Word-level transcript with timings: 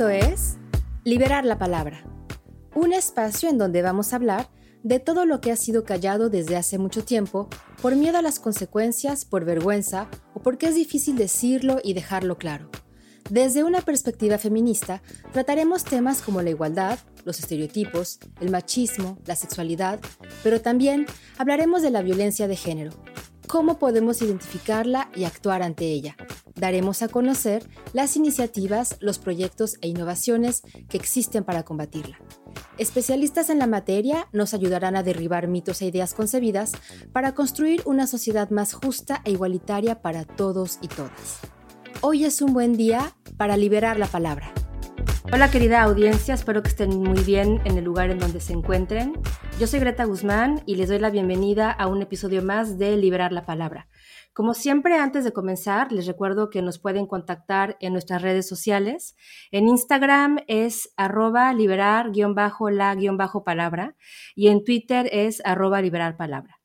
Esto 0.00 0.08
es 0.08 0.56
Liberar 1.04 1.44
la 1.44 1.58
Palabra, 1.58 2.06
un 2.74 2.94
espacio 2.94 3.50
en 3.50 3.58
donde 3.58 3.82
vamos 3.82 4.14
a 4.14 4.16
hablar 4.16 4.48
de 4.82 4.98
todo 4.98 5.26
lo 5.26 5.42
que 5.42 5.52
ha 5.52 5.56
sido 5.56 5.84
callado 5.84 6.30
desde 6.30 6.56
hace 6.56 6.78
mucho 6.78 7.04
tiempo 7.04 7.50
por 7.82 7.94
miedo 7.96 8.16
a 8.16 8.22
las 8.22 8.40
consecuencias, 8.40 9.26
por 9.26 9.44
vergüenza 9.44 10.08
o 10.32 10.40
porque 10.40 10.68
es 10.68 10.74
difícil 10.74 11.18
decirlo 11.18 11.80
y 11.84 11.92
dejarlo 11.92 12.38
claro. 12.38 12.70
Desde 13.28 13.62
una 13.62 13.82
perspectiva 13.82 14.38
feminista, 14.38 15.02
trataremos 15.34 15.84
temas 15.84 16.22
como 16.22 16.40
la 16.40 16.48
igualdad, 16.48 16.98
los 17.26 17.38
estereotipos, 17.38 18.20
el 18.40 18.50
machismo, 18.50 19.18
la 19.26 19.36
sexualidad, 19.36 20.00
pero 20.42 20.62
también 20.62 21.04
hablaremos 21.36 21.82
de 21.82 21.90
la 21.90 22.00
violencia 22.00 22.48
de 22.48 22.56
género, 22.56 22.92
cómo 23.50 23.80
podemos 23.80 24.22
identificarla 24.22 25.10
y 25.16 25.24
actuar 25.24 25.62
ante 25.62 25.86
ella. 25.86 26.16
Daremos 26.54 27.02
a 27.02 27.08
conocer 27.08 27.68
las 27.92 28.16
iniciativas, 28.16 28.96
los 29.00 29.18
proyectos 29.18 29.76
e 29.80 29.88
innovaciones 29.88 30.62
que 30.88 30.96
existen 30.96 31.42
para 31.42 31.64
combatirla. 31.64 32.16
Especialistas 32.78 33.50
en 33.50 33.58
la 33.58 33.66
materia 33.66 34.28
nos 34.32 34.54
ayudarán 34.54 34.94
a 34.94 35.02
derribar 35.02 35.48
mitos 35.48 35.82
e 35.82 35.86
ideas 35.86 36.14
concebidas 36.14 36.72
para 37.12 37.34
construir 37.34 37.82
una 37.86 38.06
sociedad 38.06 38.50
más 38.50 38.72
justa 38.72 39.20
e 39.24 39.32
igualitaria 39.32 40.00
para 40.00 40.24
todos 40.24 40.78
y 40.80 40.86
todas. 40.86 41.40
Hoy 42.02 42.24
es 42.24 42.42
un 42.42 42.52
buen 42.52 42.76
día 42.76 43.16
para 43.36 43.56
liberar 43.56 43.98
la 43.98 44.06
palabra. 44.06 44.54
Hola 45.24 45.50
querida 45.50 45.82
audiencia, 45.82 46.32
espero 46.34 46.62
que 46.62 46.70
estén 46.70 46.98
muy 46.98 47.22
bien 47.22 47.60
en 47.64 47.76
el 47.76 47.84
lugar 47.84 48.08
en 48.10 48.18
donde 48.18 48.40
se 48.40 48.54
encuentren. 48.54 49.12
Yo 49.60 49.66
soy 49.66 49.78
Greta 49.78 50.04
Guzmán 50.04 50.62
y 50.66 50.76
les 50.76 50.88
doy 50.88 50.98
la 50.98 51.10
bienvenida 51.10 51.70
a 51.70 51.86
un 51.86 52.00
episodio 52.02 52.42
más 52.42 52.78
de 52.78 52.96
Liberar 52.96 53.30
la 53.30 53.44
Palabra. 53.44 53.88
Como 54.32 54.54
siempre, 54.54 54.96
antes 54.96 55.24
de 55.24 55.32
comenzar, 55.32 55.92
les 55.92 56.06
recuerdo 56.06 56.50
que 56.50 56.62
nos 56.62 56.80
pueden 56.80 57.06
contactar 57.06 57.76
en 57.80 57.92
nuestras 57.92 58.22
redes 58.22 58.48
sociales. 58.48 59.14
En 59.52 59.68
Instagram 59.68 60.38
es 60.48 60.92
arroba 60.96 61.52
liberar-la-palabra 61.52 63.94
y 64.34 64.48
en 64.48 64.64
Twitter 64.64 65.08
es 65.12 65.42
arroba 65.44 65.82
liberar 65.82 66.16
palabra. 66.16 66.59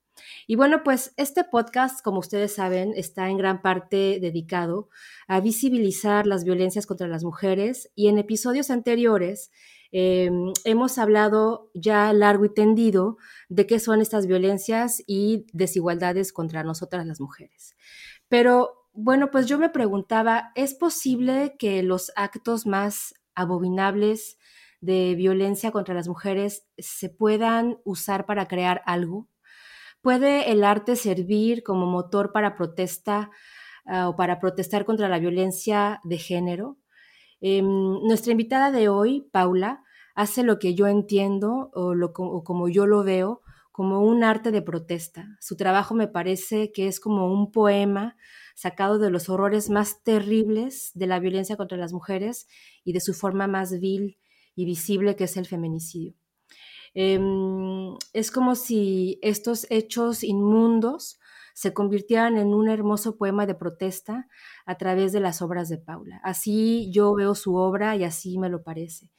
Y 0.47 0.55
bueno, 0.55 0.83
pues 0.83 1.13
este 1.17 1.43
podcast, 1.43 2.03
como 2.03 2.19
ustedes 2.19 2.53
saben, 2.53 2.93
está 2.95 3.29
en 3.29 3.37
gran 3.37 3.61
parte 3.61 4.19
dedicado 4.21 4.89
a 5.27 5.39
visibilizar 5.39 6.27
las 6.27 6.43
violencias 6.43 6.85
contra 6.85 7.07
las 7.07 7.23
mujeres 7.23 7.91
y 7.95 8.07
en 8.09 8.19
episodios 8.19 8.69
anteriores 8.69 9.51
em, 9.91 10.53
hemos 10.63 10.97
hablado 10.97 11.71
ya 11.73 12.13
largo 12.13 12.45
y 12.45 12.53
tendido 12.53 13.17
de 13.49 13.65
qué 13.65 13.79
son 13.79 14.01
estas 14.01 14.27
violencias 14.27 15.01
y 15.07 15.47
desigualdades 15.53 16.31
contra 16.31 16.63
nosotras 16.63 17.05
las 17.07 17.19
mujeres. 17.19 17.75
Pero 18.27 18.87
bueno, 18.93 19.31
pues 19.31 19.47
yo 19.47 19.57
me 19.57 19.69
preguntaba, 19.69 20.51
¿es 20.55 20.73
posible 20.75 21.55
que 21.57 21.81
los 21.83 22.11
actos 22.15 22.65
más 22.65 23.13
abominables 23.33 24.37
de 24.79 25.15
violencia 25.15 25.71
contra 25.71 25.95
las 25.95 26.07
mujeres 26.07 26.67
se 26.77 27.09
puedan 27.09 27.79
usar 27.83 28.25
para 28.25 28.47
crear 28.47 28.83
algo? 28.85 29.27
¿Puede 30.05 30.51
el 30.51 30.63
arte 30.63 30.95
servir 30.95 31.63
como 31.63 31.87
motor 31.87 32.31
para 32.31 32.55
protesta 32.55 33.31
ah, 33.87 34.07
o 34.07 34.15
para 34.15 34.39
protestar 34.39 34.85
contra 34.85 35.09
la 35.09 35.17
violencia 35.17 35.99
de 36.03 36.19
género? 36.19 36.77
Em, 37.41 37.65
nuestra 38.03 38.31
invitada 38.31 38.69
de 38.69 38.87
hoy, 38.87 39.27
Paula, 39.31 39.81
hace 40.13 40.43
lo 40.43 40.59
que 40.59 40.75
yo 40.75 40.85
entiendo 40.85 41.71
o, 41.73 41.95
lo, 41.95 42.13
o 42.17 42.43
como 42.43 42.69
yo 42.69 42.85
lo 42.85 43.03
veo 43.03 43.41
como 43.71 44.01
un 44.01 44.23
arte 44.23 44.51
de 44.51 44.61
protesta. 44.61 45.25
Su 45.41 45.57
trabajo 45.57 45.95
me 45.95 46.07
parece 46.07 46.71
que 46.71 46.87
es 46.87 46.99
como 46.99 47.33
un 47.33 47.51
poema 47.51 48.15
sacado 48.53 48.99
de 48.99 49.09
los 49.09 49.27
horrores 49.27 49.71
más 49.71 50.03
terribles 50.03 50.91
de 50.93 51.07
la 51.07 51.19
violencia 51.19 51.57
contra 51.57 51.79
las 51.79 51.93
mujeres 51.93 52.45
y 52.83 52.93
de 52.93 53.01
su 53.01 53.15
forma 53.15 53.47
más 53.47 53.79
vil 53.79 54.19
y 54.53 54.65
visible 54.65 55.15
que 55.15 55.23
es 55.23 55.35
el 55.35 55.47
feminicidio. 55.47 56.13
Em, 56.95 57.97
es 58.13 58.31
como 58.31 58.55
si 58.55 59.19
estos 59.21 59.67
hechos 59.69 60.23
inmundos 60.23 61.19
se 61.53 61.73
convirtieran 61.73 62.37
en 62.37 62.53
un 62.53 62.69
hermoso 62.69 63.17
poema 63.17 63.45
de 63.45 63.55
protesta 63.55 64.27
a 64.65 64.77
través 64.77 65.11
de 65.11 65.19
las 65.19 65.41
obras 65.41 65.69
de 65.69 65.77
Paula. 65.77 66.19
Así 66.23 66.89
yo 66.91 67.13
veo 67.13 67.35
su 67.35 67.55
obra 67.55 67.95
y 67.95 68.03
así 68.03 68.37
me 68.37 68.49
lo 68.49 68.63
parece. 68.63 69.09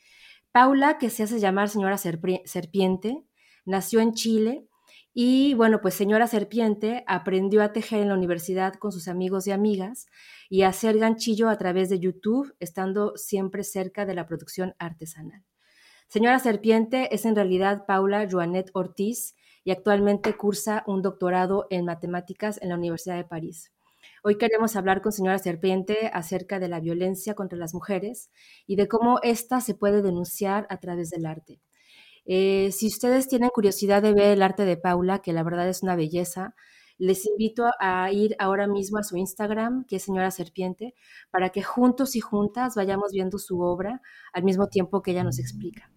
Paula, 0.52 0.98
que 0.98 1.10
se 1.10 1.22
hace 1.22 1.38
llamar 1.38 1.68
señora 1.68 1.98
Serpiente, 1.98 3.24
nació 3.66 4.00
en 4.00 4.14
Chile 4.14 4.66
y 5.12 5.54
bueno, 5.54 5.80
pues 5.82 5.94
señora 5.94 6.26
Serpiente 6.26 7.04
aprendió 7.06 7.62
a 7.62 7.72
tejer 7.72 8.00
en 8.00 8.08
la 8.08 8.14
universidad 8.14 8.74
con 8.74 8.92
sus 8.92 9.08
amigos 9.08 9.46
y 9.46 9.50
amigas 9.50 10.06
y 10.48 10.62
a 10.62 10.68
hacer 10.68 10.98
ganchillo 10.98 11.50
a 11.50 11.58
través 11.58 11.90
de 11.90 12.00
YouTube, 12.00 12.54
estando 12.58 13.16
siempre 13.16 13.64
cerca 13.64 14.06
de 14.06 14.14
la 14.14 14.26
producción 14.26 14.74
artesanal. 14.78 15.42
Señora 16.08 16.38
Serpiente 16.38 17.12
es 17.12 17.24
en 17.24 17.34
realidad 17.34 17.84
Paula 17.84 18.28
Joanet 18.30 18.70
Ortiz 18.74 19.34
y 19.64 19.72
actualmente 19.72 20.36
cursa 20.36 20.84
un 20.86 21.02
doctorado 21.02 21.66
en 21.68 21.84
matemáticas 21.84 22.60
en 22.62 22.68
la 22.68 22.76
Universidad 22.76 23.16
de 23.16 23.24
París. 23.24 23.72
Hoy 24.22 24.38
queremos 24.38 24.76
hablar 24.76 25.02
con 25.02 25.10
señora 25.10 25.38
Serpiente 25.38 26.08
acerca 26.12 26.60
de 26.60 26.68
la 26.68 26.78
violencia 26.78 27.34
contra 27.34 27.58
las 27.58 27.74
mujeres 27.74 28.30
y 28.68 28.76
de 28.76 28.86
cómo 28.86 29.18
ésta 29.24 29.60
se 29.60 29.74
puede 29.74 30.00
denunciar 30.00 30.68
a 30.70 30.78
través 30.78 31.10
del 31.10 31.26
arte. 31.26 31.60
Eh, 32.24 32.70
si 32.70 32.86
ustedes 32.86 33.26
tienen 33.26 33.50
curiosidad 33.50 34.00
de 34.00 34.12
ver 34.12 34.32
el 34.32 34.42
arte 34.42 34.64
de 34.64 34.76
Paula, 34.76 35.22
que 35.22 35.32
la 35.32 35.42
verdad 35.42 35.68
es 35.68 35.82
una 35.82 35.96
belleza, 35.96 36.54
les 36.98 37.26
invito 37.26 37.70
a 37.78 38.10
ir 38.10 38.34
ahora 38.38 38.66
mismo 38.66 38.98
a 38.98 39.02
su 39.02 39.16
Instagram, 39.16 39.84
que 39.84 39.96
es 39.96 40.02
Señora 40.02 40.30
Serpiente, 40.30 40.94
para 41.30 41.50
que 41.50 41.62
juntos 41.62 42.16
y 42.16 42.20
juntas 42.20 42.74
vayamos 42.74 43.12
viendo 43.12 43.38
su 43.38 43.60
obra 43.60 44.00
al 44.32 44.44
mismo 44.44 44.68
tiempo 44.68 45.02
que 45.02 45.10
ella 45.10 45.24
nos 45.24 45.38
explica. 45.38 45.90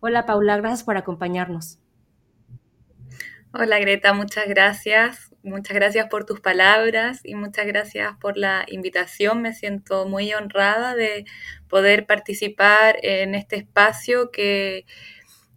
Hola 0.00 0.26
Paula, 0.26 0.56
gracias 0.56 0.84
por 0.84 0.96
acompañarnos. 0.96 1.78
Hola 3.54 3.78
Greta, 3.78 4.14
muchas 4.14 4.48
gracias. 4.48 5.32
Muchas 5.42 5.74
gracias 5.74 6.06
por 6.08 6.24
tus 6.24 6.40
palabras 6.40 7.20
y 7.24 7.34
muchas 7.34 7.66
gracias 7.66 8.16
por 8.18 8.38
la 8.38 8.64
invitación. 8.68 9.42
Me 9.42 9.52
siento 9.52 10.06
muy 10.06 10.32
honrada 10.32 10.94
de 10.94 11.24
poder 11.68 12.06
participar 12.06 12.96
en 13.02 13.34
este 13.34 13.56
espacio 13.56 14.30
que 14.30 14.86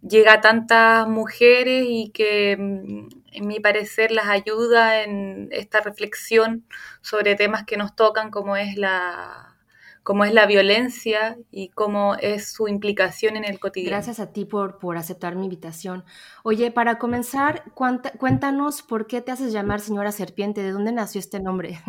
llega 0.02 0.34
a 0.34 0.40
tantas 0.40 1.08
mujeres 1.08 1.86
y 1.88 2.10
que 2.10 2.56
mm, 2.58 3.08
en 3.36 3.46
mi 3.46 3.60
parecer 3.60 4.10
las 4.10 4.26
ayuda 4.28 5.02
en 5.02 5.48
esta 5.52 5.80
reflexión 5.80 6.66
sobre 7.00 7.36
temas 7.36 7.64
que 7.64 7.76
nos 7.76 7.94
tocan 7.94 8.30
como 8.30 8.56
es 8.56 8.76
la 8.76 9.56
cómo 10.02 10.24
es 10.24 10.32
la 10.32 10.46
violencia 10.46 11.36
y 11.50 11.70
cómo 11.70 12.14
es 12.14 12.52
su 12.52 12.68
implicación 12.68 13.36
en 13.36 13.44
el 13.44 13.58
cotidiano. 13.58 13.96
Gracias 13.96 14.20
a 14.20 14.32
ti 14.32 14.44
por, 14.44 14.78
por 14.78 14.96
aceptar 14.96 15.34
mi 15.34 15.46
invitación. 15.46 16.04
Oye, 16.44 16.70
para 16.70 16.98
comenzar, 17.00 17.64
cuéntanos 17.74 18.82
por 18.82 19.08
qué 19.08 19.20
te 19.20 19.32
haces 19.32 19.52
llamar 19.52 19.80
señora 19.80 20.12
serpiente, 20.12 20.62
¿de 20.62 20.70
dónde 20.70 20.92
nació 20.92 21.18
este 21.18 21.40
nombre? 21.40 21.80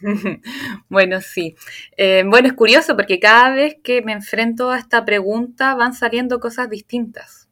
Bueno, 0.88 1.20
sí. 1.20 1.56
Eh, 1.96 2.22
bueno, 2.24 2.46
es 2.46 2.54
curioso 2.54 2.94
porque 2.94 3.18
cada 3.18 3.50
vez 3.50 3.76
que 3.82 4.00
me 4.02 4.12
enfrento 4.12 4.70
a 4.70 4.78
esta 4.78 5.04
pregunta 5.04 5.74
van 5.74 5.92
saliendo 5.92 6.38
cosas 6.38 6.70
distintas. 6.70 7.47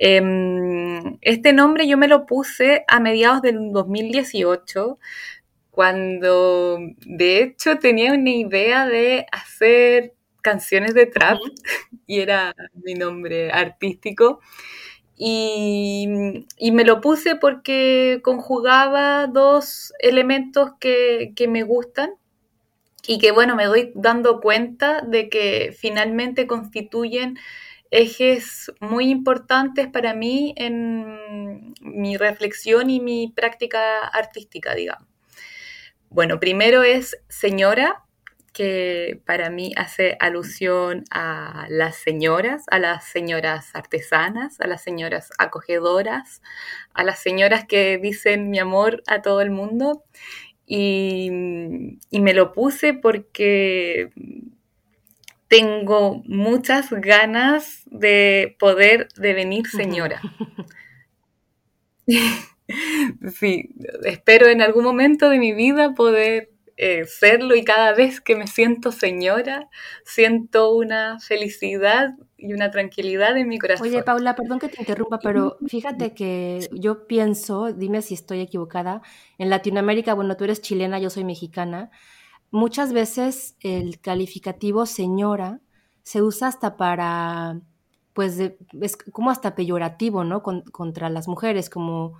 Em, 0.00 1.18
este 1.22 1.52
nombre 1.52 1.88
yo 1.88 1.98
me 1.98 2.06
lo 2.06 2.24
puse 2.24 2.84
a 2.86 3.00
mediados 3.00 3.42
del 3.42 3.72
2018, 3.72 4.98
cuando 5.72 6.78
de 7.04 7.42
hecho 7.42 7.78
tenía 7.78 8.12
una 8.12 8.30
idea 8.30 8.86
de 8.86 9.26
hacer 9.32 10.14
canciones 10.40 10.94
de 10.94 11.06
trap 11.06 11.38
y 12.06 12.20
era 12.20 12.54
mi 12.74 12.94
nombre 12.94 13.50
artístico. 13.50 14.40
Y, 15.16 16.06
me 16.72 16.84
lo 16.84 17.00
puse 17.00 17.34
porque 17.34 18.20
conjugaba 18.22 19.26
dos 19.26 19.92
elementos 19.98 20.70
que, 20.78 21.34
me 21.48 21.64
gustan 21.64 22.12
y 23.04 23.18
que, 23.18 23.32
bueno, 23.32 23.56
me 23.56 23.64
doy 23.64 23.90
dando 23.96 24.40
cuenta 24.40 25.00
de 25.02 25.28
que 25.28 25.74
finalmente 25.76 26.46
constituyen 26.46 27.36
ejes 27.90 28.72
muy 28.80 29.10
importantes 29.10 29.86
para 29.86 30.14
mí 30.14 30.54
en 30.56 31.74
mi 31.80 32.16
reflexión 32.16 32.90
y 32.90 33.00
mi 33.00 33.32
práctica 33.34 34.06
artística, 34.06 34.74
digamos. 34.74 35.08
Bueno, 36.10 36.40
primero 36.40 36.82
es 36.82 37.18
señora, 37.28 38.04
que 38.58 39.20
para 39.24 39.50
mí 39.50 39.72
hace 39.76 40.16
alusión 40.18 41.04
a 41.12 41.66
las 41.68 41.94
señoras, 41.94 42.64
a 42.68 42.80
las 42.80 43.04
señoras 43.04 43.70
artesanas, 43.72 44.60
a 44.60 44.66
las 44.66 44.82
señoras 44.82 45.30
acogedoras, 45.38 46.42
a 46.92 47.04
las 47.04 47.20
señoras 47.20 47.66
que 47.66 47.98
dicen 47.98 48.50
mi 48.50 48.58
amor 48.58 49.04
a 49.06 49.22
todo 49.22 49.42
el 49.42 49.50
mundo. 49.50 50.02
Y, 50.66 51.30
me 51.30 52.34
lo 52.34 52.52
puse 52.52 52.94
porque 52.94 54.10
tengo 55.48 56.22
muchas 56.26 56.90
ganas 56.90 57.82
de 57.86 58.56
poder 58.58 59.08
devenir 59.16 59.66
señora. 59.66 60.20
sí, 63.38 63.70
espero 64.04 64.46
en 64.46 64.62
algún 64.62 64.84
momento 64.84 65.28
de 65.30 65.38
mi 65.38 65.52
vida 65.52 65.94
poder 65.94 66.50
eh, 66.76 67.06
serlo 67.06 67.56
y 67.56 67.64
cada 67.64 67.92
vez 67.92 68.20
que 68.20 68.36
me 68.36 68.46
siento 68.46 68.92
señora, 68.92 69.68
siento 70.04 70.74
una 70.74 71.18
felicidad 71.18 72.14
y 72.36 72.52
una 72.52 72.70
tranquilidad 72.70 73.36
en 73.36 73.48
mi 73.48 73.58
corazón. 73.58 73.88
Oye, 73.88 74.02
Paula, 74.02 74.36
perdón 74.36 74.60
que 74.60 74.68
te 74.68 74.80
interrumpa, 74.80 75.18
pero 75.18 75.58
fíjate 75.66 76.14
que 76.14 76.68
yo 76.72 77.08
pienso, 77.08 77.72
dime 77.72 78.00
si 78.00 78.14
estoy 78.14 78.40
equivocada, 78.40 79.02
en 79.38 79.50
Latinoamérica, 79.50 80.14
bueno, 80.14 80.36
tú 80.36 80.44
eres 80.44 80.60
chilena, 80.60 81.00
yo 81.00 81.10
soy 81.10 81.24
mexicana, 81.24 81.90
muchas 82.50 82.92
veces 82.92 83.56
el 83.60 84.00
calificativo 84.00 84.86
señora 84.86 85.60
se 86.02 86.22
usa 86.22 86.48
hasta 86.48 86.76
para, 86.76 87.60
pues, 88.14 88.38
es 88.38 88.96
como 88.96 89.30
hasta 89.30 89.54
peyorativo, 89.54 90.24
¿no? 90.24 90.42
contra 90.42 91.10
las 91.10 91.28
mujeres, 91.28 91.70
como 91.70 92.14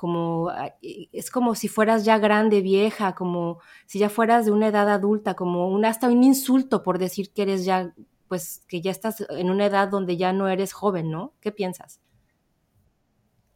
como 0.00 0.50
es 0.80 1.30
como 1.30 1.54
si 1.54 1.68
fueras 1.68 2.06
ya 2.06 2.16
grande, 2.16 2.62
vieja, 2.62 3.14
como 3.14 3.58
si 3.84 3.98
ya 3.98 4.08
fueras 4.08 4.46
de 4.46 4.50
una 4.50 4.68
edad 4.68 4.88
adulta, 4.88 5.34
como 5.34 5.68
un 5.68 5.84
hasta 5.84 6.08
un 6.08 6.24
insulto 6.24 6.82
por 6.82 6.98
decir 6.98 7.34
que 7.34 7.42
eres 7.42 7.66
ya, 7.66 7.92
pues 8.26 8.64
que 8.66 8.80
ya 8.80 8.92
estás 8.92 9.26
en 9.28 9.50
una 9.50 9.66
edad 9.66 9.88
donde 9.88 10.16
ya 10.16 10.32
no 10.32 10.48
eres 10.48 10.72
joven, 10.72 11.10
¿no? 11.10 11.34
¿Qué 11.40 11.52
piensas? 11.52 12.00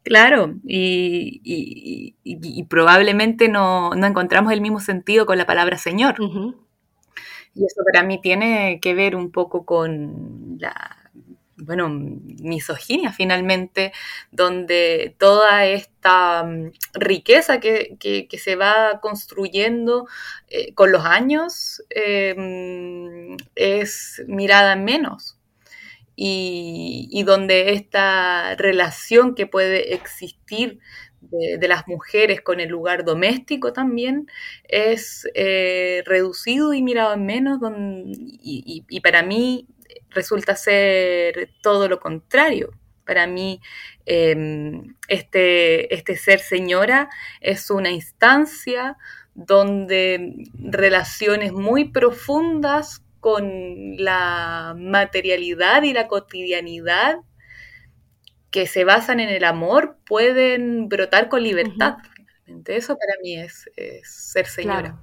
Claro, 0.05 0.55
y, 0.65 2.15
probablemente 2.69 3.49
no, 3.49 3.93
encontramos 3.95 4.53
el 4.53 4.61
mismo 4.61 4.81
sentido 4.81 5.25
con 5.25 5.39
la 5.39 5.47
palabra 5.47 5.79
Señor. 5.79 6.17
Y 7.55 7.65
eso 7.65 7.83
para 7.91 8.05
mí 8.05 8.21
tiene 8.21 8.81
que 8.81 8.95
ver 8.95 9.17
un 9.17 9.31
poco 9.31 9.65
con 9.65 10.59
la 10.59 10.99
bueno, 11.57 11.89
misoginia 11.89 13.13
finalmente, 13.13 13.93
donde 14.31 15.15
toda 15.19 15.65
esta 15.67 16.45
mm, 16.45 16.73
riqueza 16.95 17.61
que, 17.61 17.97
se 18.39 18.57
va 18.57 19.01
construyendo 19.01 20.07
eh, 20.49 20.75
con 20.75 20.93
los 20.93 21.05
años 21.05 21.83
em, 21.91 23.37
es 23.55 24.23
mirada 24.27 24.75
en 24.75 24.85
menos. 24.85 25.34
Y, 26.17 27.23
donde 27.27 27.73
esta 27.73 28.55
relación 28.57 29.35
que 29.35 29.47
puede 29.47 29.95
existir 29.95 30.79
de, 31.21 31.67
las 31.67 31.89
mujeres 31.89 32.41
con 32.41 32.61
el 32.61 32.69
lugar 32.69 33.05
doméstico 33.05 33.73
también 33.73 34.29
es 34.65 35.27
eh, 35.35 36.03
reducido 36.07 36.75
y 36.75 36.83
mirado 36.83 37.15
en 37.15 37.27
menos, 37.27 37.59
y 38.41 39.01
para 39.01 39.23
mí 39.23 39.67
resulta 40.11 40.57
ser 40.57 41.51
todo 41.63 41.89
lo 41.89 42.01
contrario. 42.01 42.71
Para 43.05 43.27
mí, 43.27 43.61
em, 44.07 44.95
este, 45.09 45.95
este 45.95 46.17
ser 46.17 46.41
señora 46.41 47.11
es 47.41 47.71
una 47.71 47.91
instancia 47.91 48.97
donde 49.35 50.35
relaciones 50.55 51.53
muy 51.53 51.87
profundas 51.91 53.03
con 53.25 53.97
la 53.97 54.77
materialidad 54.77 55.83
y 55.83 55.95
la 55.95 56.09
cotidianidad 56.09 57.21
que 58.51 58.67
se 58.67 58.85
basan 58.85 59.19
en 59.19 59.31
el 59.31 59.45
amor 59.45 59.97
pueden 60.05 60.91
brotar 60.91 61.31
con 61.31 61.43
libertad. 61.43 61.97
Eso 62.67 62.99
para 62.99 63.15
mí 63.23 63.39
es, 63.39 63.71
ser 64.03 64.45
señora. 64.45 65.01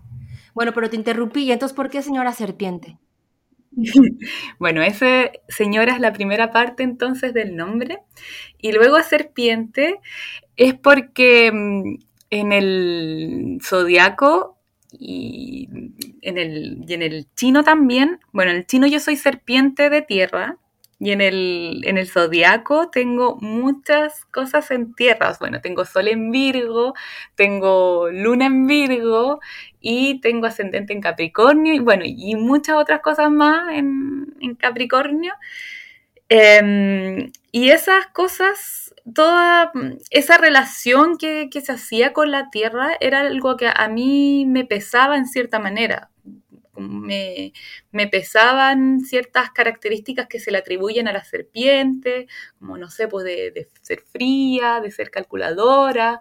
Bueno, 0.54 0.72
pero 0.72 0.88
te 0.88 0.98
interrumpí. 0.98 1.46
¿Y 1.46 1.52
entonces 1.52 1.76
por 1.76 1.90
qué 1.90 2.04
señora 2.04 2.32
serpiente? 2.32 3.00
Bueno, 4.60 4.84
ese 4.84 5.42
señora 5.48 5.96
es 5.96 6.00
la 6.00 6.14
primera 6.14 6.52
parte 6.52 6.84
entonces 6.84 7.34
del 7.34 7.56
nombre. 7.56 8.04
Y 8.60 8.72
luego 8.72 9.02
serpiente 9.02 10.00
es 10.58 10.76
porque 10.76 11.52
mm, 11.52 11.96
en 12.30 12.52
el 12.52 13.58
zodiaco 13.64 14.61
y 15.00 15.70
en 16.22 16.38
el, 16.38 16.84
y 16.88 16.94
en 16.94 17.02
el 17.02 17.28
chino 17.36 17.64
también, 17.64 18.20
bueno, 18.32 18.52
en 18.52 18.58
el 18.58 18.66
chino 18.66 18.88
yo 18.88 19.00
soy 19.00 19.16
serpiente 19.16 19.90
de 19.90 20.02
tierra 20.02 20.58
y 21.02 21.12
en 21.12 21.22
el, 21.22 21.82
en 21.86 21.98
el 21.98 22.08
zodiaco 22.08 22.92
tengo 22.92 23.36
muchas 23.42 24.24
cosas 24.26 24.70
en 24.70 24.94
tierras. 24.94 25.40
Bueno, 25.40 25.60
tengo 25.60 25.84
sol 25.84 26.08
en 26.08 26.30
Virgo, 26.30 26.94
tengo 27.34 28.10
luna 28.12 28.46
en 28.46 28.68
Virgo 28.68 29.40
y 29.80 30.22
tengo 30.22 30.46
ascendente 30.46 30.94
en 30.94 31.02
Capricornio 31.02 31.74
y 31.74 31.80
bueno, 31.80 32.04
y 32.06 32.36
muchas 32.36 32.76
otras 32.76 33.02
cosas 33.02 33.32
más 33.32 33.74
en, 33.74 34.56
Capricornio. 34.60 35.34
Em, 36.30 37.32
y 37.52 37.70
esas 37.72 38.06
cosas, 38.08 38.91
toda 39.14 39.72
esa 40.10 40.38
relación 40.38 41.18
que, 41.18 41.50
que, 41.52 41.62
se 41.62 41.72
hacía 41.72 42.14
con 42.14 42.32
la 42.32 42.50
tierra 42.50 42.92
era 43.00 43.22
algo 43.22 43.58
que 43.58 43.70
a 43.74 43.88
mí 43.88 44.46
me 44.48 44.66
pesaba 44.66 45.18
en 45.18 45.26
cierta 45.26 45.60
manera 45.60 46.12
me, 46.82 48.08
pesaban 48.08 49.02
ciertas 49.02 49.52
características 49.52 50.28
que 50.28 50.40
se 50.40 50.52
le 50.52 50.58
atribuyen 50.58 51.08
a 51.08 51.14
la 51.14 51.24
serpiente, 51.24 52.28
como 52.60 52.78
no 52.78 52.90
sé, 52.90 53.08
pues 53.08 53.26
de, 53.26 53.70
ser 53.82 54.02
fría, 54.02 54.80
de 54.82 54.92
ser 54.92 55.12
calculadora 55.12 56.20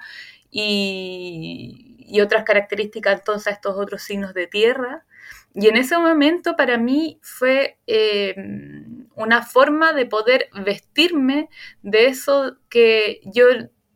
y, 0.51 1.87
otras 2.23 2.43
características 2.45 3.21
entonces 3.21 3.47
a 3.47 3.51
estos 3.51 3.77
otros 3.77 4.03
signos 4.03 4.35
de 4.35 4.49
tierra. 4.49 5.07
Y 5.55 5.69
en 5.69 5.77
ese 5.77 5.97
momento 5.97 6.57
para 6.57 6.77
mí 6.77 7.19
fue 7.23 7.79
eh, 7.87 8.35
una 9.15 9.43
forma 9.43 9.93
de 9.93 10.07
poder 10.07 10.49
vestirme 10.65 11.49
de 11.83 12.07
eso 12.07 12.57
que 12.69 13.21
yo, 13.25 13.47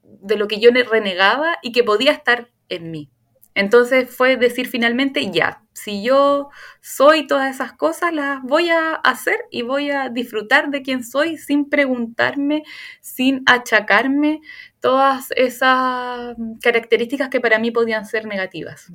de 0.03 0.37
lo 0.37 0.49
que 0.49 0.61
yo 0.61 0.71
renegaba 0.71 1.57
y 1.63 1.73
que 1.73 1.85
podía 1.85 2.13
estar 2.13 2.51
en 2.69 2.91
mí. 2.91 3.11
Entonces 3.55 4.11
fue 4.11 4.37
decir 4.37 4.67
finalmente, 4.67 5.31
ya, 5.31 5.63
si 5.73 6.03
yo 6.03 6.51
soy 6.81 7.27
todas 7.27 7.55
esas 7.55 7.73
cosas, 7.73 8.13
las 8.13 8.43
voy 8.43 8.71
a 8.71 8.95
hacer 8.95 9.45
y 9.51 9.63
voy 9.63 9.91
a 9.91 10.09
disfrutar 10.09 10.71
de 10.71 10.83
quién 10.83 11.05
soy 11.05 11.37
sin 11.37 11.69
preguntarme, 11.69 12.65
sin 13.01 13.43
achacarme 13.47 14.41
todas 14.81 15.29
esas 15.37 16.37
características 16.63 17.29
que 17.29 17.41
para 17.41 17.59
mí 17.59 17.71
podían 17.71 18.07
ser 18.07 18.27
negativas. 18.27 18.91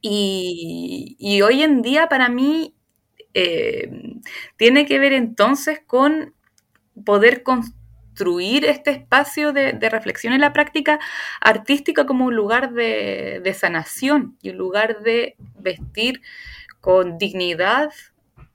Y, 0.00 1.40
hoy 1.42 1.62
en 1.62 1.82
día 1.82 2.08
para 2.08 2.28
mí 2.28 2.74
eh, 3.34 3.90
tiene 4.56 4.86
que 4.86 4.98
ver 4.98 5.12
entonces 5.12 5.80
con 5.86 6.34
poder 7.04 7.42
construir 7.42 7.84
construir 8.14 8.64
este 8.66 8.92
espacio 8.92 9.52
de, 9.52 9.72
reflexión 9.90 10.32
en 10.32 10.40
la 10.40 10.52
práctica 10.52 11.00
artística 11.40 12.06
como 12.06 12.26
un 12.26 12.36
lugar 12.36 12.72
de, 12.72 13.56
sanación 13.58 14.38
y 14.40 14.50
un 14.50 14.56
lugar 14.56 15.02
de 15.02 15.34
vestir 15.58 16.22
con 16.80 17.18
dignidad 17.18 17.90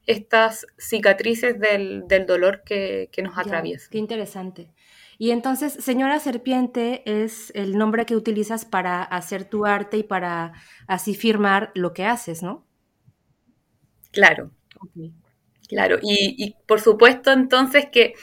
estas 0.05 0.65
cicatrices 0.77 1.59
del, 1.59 2.05
dolor 2.25 2.63
que, 2.63 3.09
nos 3.21 3.37
atraviesa. 3.37 3.89
Qué 3.91 3.97
interesante. 3.97 4.71
Y 5.17 5.31
entonces, 5.31 5.73
señora 5.73 6.19
serpiente 6.19 7.03
es 7.05 7.51
el 7.53 7.77
nombre 7.77 8.05
que 8.05 8.15
utilizas 8.15 8.63
para 8.63 9.03
hacer 9.03 9.43
tu 9.43 9.65
arte 9.65 9.97
y 9.97 10.03
para 10.03 10.53
así 10.87 11.15
firmar 11.15 11.71
lo 11.75 11.91
que 11.91 12.05
haces, 12.05 12.41
¿no? 12.41 12.65
Claro. 14.13 14.51
Claro. 15.67 15.99
y, 16.01 16.55
por 16.65 16.81
supuesto, 16.81 17.31
entonces 17.31 17.87
que 17.91 18.15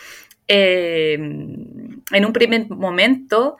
eh, 0.49 1.15
en 1.15 2.25
un 2.25 2.33
primer 2.33 2.69
momento, 2.71 3.57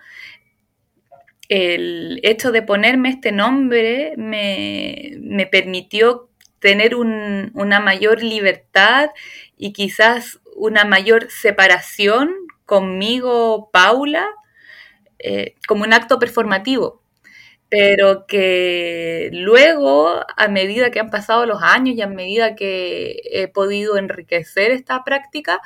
el 1.49 2.21
hecho 2.23 2.53
de 2.53 2.63
ponerme 2.63 3.11
este 3.11 3.33
nombre 3.33 4.15
me, 4.17 5.49
permitió 5.51 6.29
tener 6.59 6.95
una 6.97 7.81
mayor 7.81 8.23
libertad 8.23 9.11
y 9.57 9.73
quizás 9.73 10.41
una 10.55 10.85
mayor 10.85 11.31
separación 11.31 12.31
conmigo, 12.65 13.71
Paula, 13.73 14.27
eh, 15.19 15.55
como 15.69 15.85
un 15.85 15.93
acto 15.93 16.19
performativo. 16.19 17.03
Pero 17.69 18.27
que 18.27 19.31
luego, 19.33 20.21
a 20.37 20.49
medida 20.49 20.91
que 20.91 21.01
han 21.01 21.11
pasado 21.11 21.47
los 21.47 21.63
años 21.63 21.97
y 21.97 22.03
a 22.03 22.07
medida 22.07 22.55
que 22.55 23.21
he 23.25 23.49
podido 23.49 23.97
enriquecer 23.97 24.71
esta 24.71 25.03
práctica, 25.03 25.61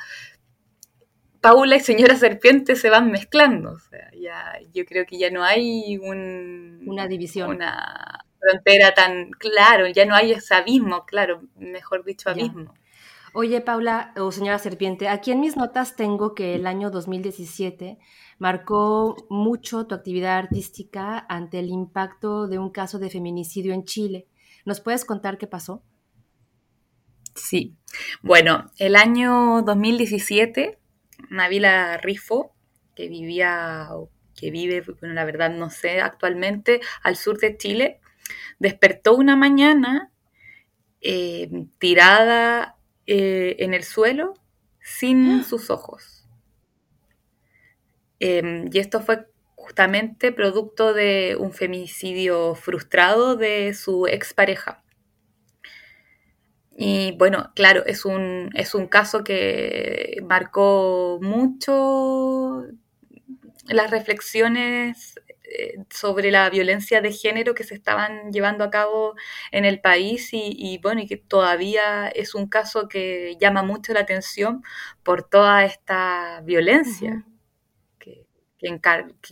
Paula 1.41 1.75
y 1.75 1.79
Señora 1.79 2.15
Serpiente 2.15 2.75
se 2.75 2.89
van 2.89 3.11
mezclando. 3.11 3.71
O 3.71 3.79
sea, 3.79 4.09
ya, 4.19 4.59
yo 4.73 4.85
creo 4.85 5.05
que 5.05 5.17
ya 5.17 5.29
no 5.29 5.43
hay 5.43 5.99
una 5.99 7.07
división. 7.07 7.49
Una 7.51 8.25
frontera 8.39 8.93
tan 8.93 9.31
claro, 9.31 9.87
ya 9.87 10.05
no 10.05 10.15
hay 10.15 10.31
ese 10.31 10.55
abismo, 10.55 11.05
claro, 11.05 11.43
mejor 11.55 12.03
dicho, 12.03 12.29
abismo. 12.29 12.73
Oye, 13.33 13.61
Paula 13.61 14.13
o 14.17 14.31
señora 14.31 14.59
Serpiente, 14.59 15.07
aquí 15.07 15.31
en 15.31 15.39
mis 15.39 15.55
notas 15.55 15.95
tengo 15.95 16.35
que 16.35 16.55
el 16.55 16.67
año 16.67 16.89
2017 16.89 17.97
marcó 18.41 19.27
mucho 19.29 19.85
tu 19.85 19.93
actividad 19.93 20.35
artística 20.35 21.23
ante 21.29 21.59
el 21.59 21.69
impacto 21.69 22.47
de 22.47 22.57
un 22.57 22.71
caso 22.71 22.97
de 22.97 23.11
feminicidio 23.11 23.71
en 23.71 23.85
Chile. 23.85 24.25
¿Nos 24.65 24.81
puedes 24.81 25.05
contar 25.05 25.37
qué 25.37 25.45
pasó? 25.45 25.83
Sí. 27.35 27.75
Bueno, 28.23 28.71
el 28.79 28.95
año 28.95 29.61
2017 29.61 30.79
Navila 31.29 31.97
Rifo, 31.97 32.55
que 32.95 33.09
vivía, 33.09 33.89
que 34.35 34.49
vive, 34.49 34.81
bueno, 34.81 35.13
la 35.13 35.23
verdad 35.23 35.51
no 35.51 35.69
sé, 35.69 36.01
actualmente 36.01 36.81
al 37.03 37.17
sur 37.17 37.37
de 37.37 37.57
Chile, 37.57 37.99
despertó 38.57 39.15
una 39.15 39.35
mañana 39.35 40.11
eh, 40.99 41.67
tirada 41.77 42.75
eh, 43.05 43.57
en 43.59 43.75
el 43.75 43.83
suelo 43.83 44.33
sin 44.79 45.43
sus 45.43 45.69
ojos. 45.69 46.20
Em, 48.21 48.69
y 48.71 48.77
esto 48.77 49.01
fue 49.01 49.25
justamente 49.55 50.31
producto 50.31 50.93
de 50.93 51.35
un 51.39 51.51
femicidio 51.53 52.53
frustrado 52.53 53.35
de 53.35 53.73
su 53.73 54.05
expareja. 54.05 54.83
Y 56.77 57.13
bueno, 57.17 57.51
claro, 57.55 57.83
es 57.85 58.05
un, 58.05 58.51
es 58.53 58.75
un 58.75 58.87
caso 58.87 59.23
que 59.23 60.17
marcó 60.23 61.19
mucho 61.21 62.63
las 63.67 63.89
reflexiones 63.89 65.15
eh, 65.43 65.77
sobre 65.89 66.29
la 66.31 66.49
violencia 66.51 67.01
de 67.01 67.11
género 67.11 67.55
que 67.55 67.63
se 67.63 67.73
estaban 67.73 68.31
llevando 68.31 68.63
a 68.63 68.69
cabo 68.69 69.15
en 69.51 69.65
el 69.65 69.81
país 69.81 70.29
y, 70.31 70.79
bueno, 70.83 71.01
y 71.01 71.07
que 71.07 71.17
todavía 71.17 72.07
es 72.09 72.35
un 72.35 72.47
caso 72.47 72.87
que 72.87 73.35
llama 73.39 73.63
mucho 73.63 73.93
la 73.93 74.01
atención 74.01 74.63
por 75.03 75.23
toda 75.27 75.65
esta 75.65 76.41
violencia 76.45 77.25
que, 78.61 78.67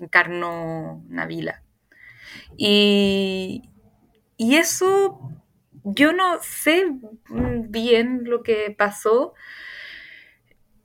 encarnó 0.01 1.03
Navila. 1.07 1.61
Y, 2.57 3.69
y 4.37 4.55
eso 4.55 5.39
yo 5.83 6.13
no 6.13 6.39
sé 6.41 6.85
bien 7.29 8.23
lo 8.25 8.43
que 8.43 8.73
pasó, 8.77 9.33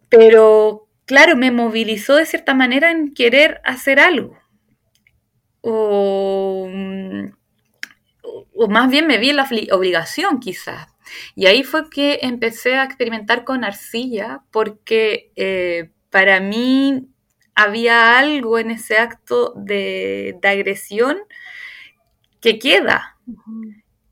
pero 0.08 0.88
claro, 1.06 1.36
me 1.36 1.50
movilizó 1.50 2.16
de 2.16 2.26
cierta 2.26 2.54
manera 2.54 2.90
en 2.90 3.14
querer 3.14 3.60
hacer 3.64 3.98
algo. 3.98 4.38
O, 5.60 6.68
más 8.68 8.90
bien 8.90 9.06
me 9.06 9.18
vi 9.18 9.32
la 9.32 9.48
obligación 9.72 10.40
quizás. 10.40 10.88
Y 11.34 11.46
ahí 11.46 11.64
fue 11.64 11.90
que 11.90 12.20
empecé 12.22 12.76
a 12.76 12.84
experimentar 12.84 13.44
con 13.44 13.64
arcilla 13.64 14.42
porque 14.50 15.32
eh, 15.36 15.90
para 16.10 16.40
mí 16.40 17.08
había 17.54 18.18
algo 18.18 18.58
en 18.58 18.70
ese 18.70 18.98
acto 18.98 19.52
de, 19.56 20.38
agresión 20.42 21.18
que 22.40 22.58
queda 22.58 23.16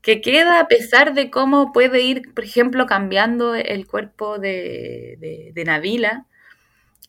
que 0.03 0.19
queda 0.19 0.59
a 0.59 0.67
pesar 0.67 1.13
de 1.13 1.31
cómo 1.31 1.71
puede 1.71 2.01
ir, 2.01 2.33
por 2.33 2.43
ejemplo, 2.43 2.85
cambiando 2.85 3.55
el 3.55 3.87
cuerpo 3.87 4.37
de, 4.37 5.51
de, 5.55 5.63
Navila, 5.63 6.27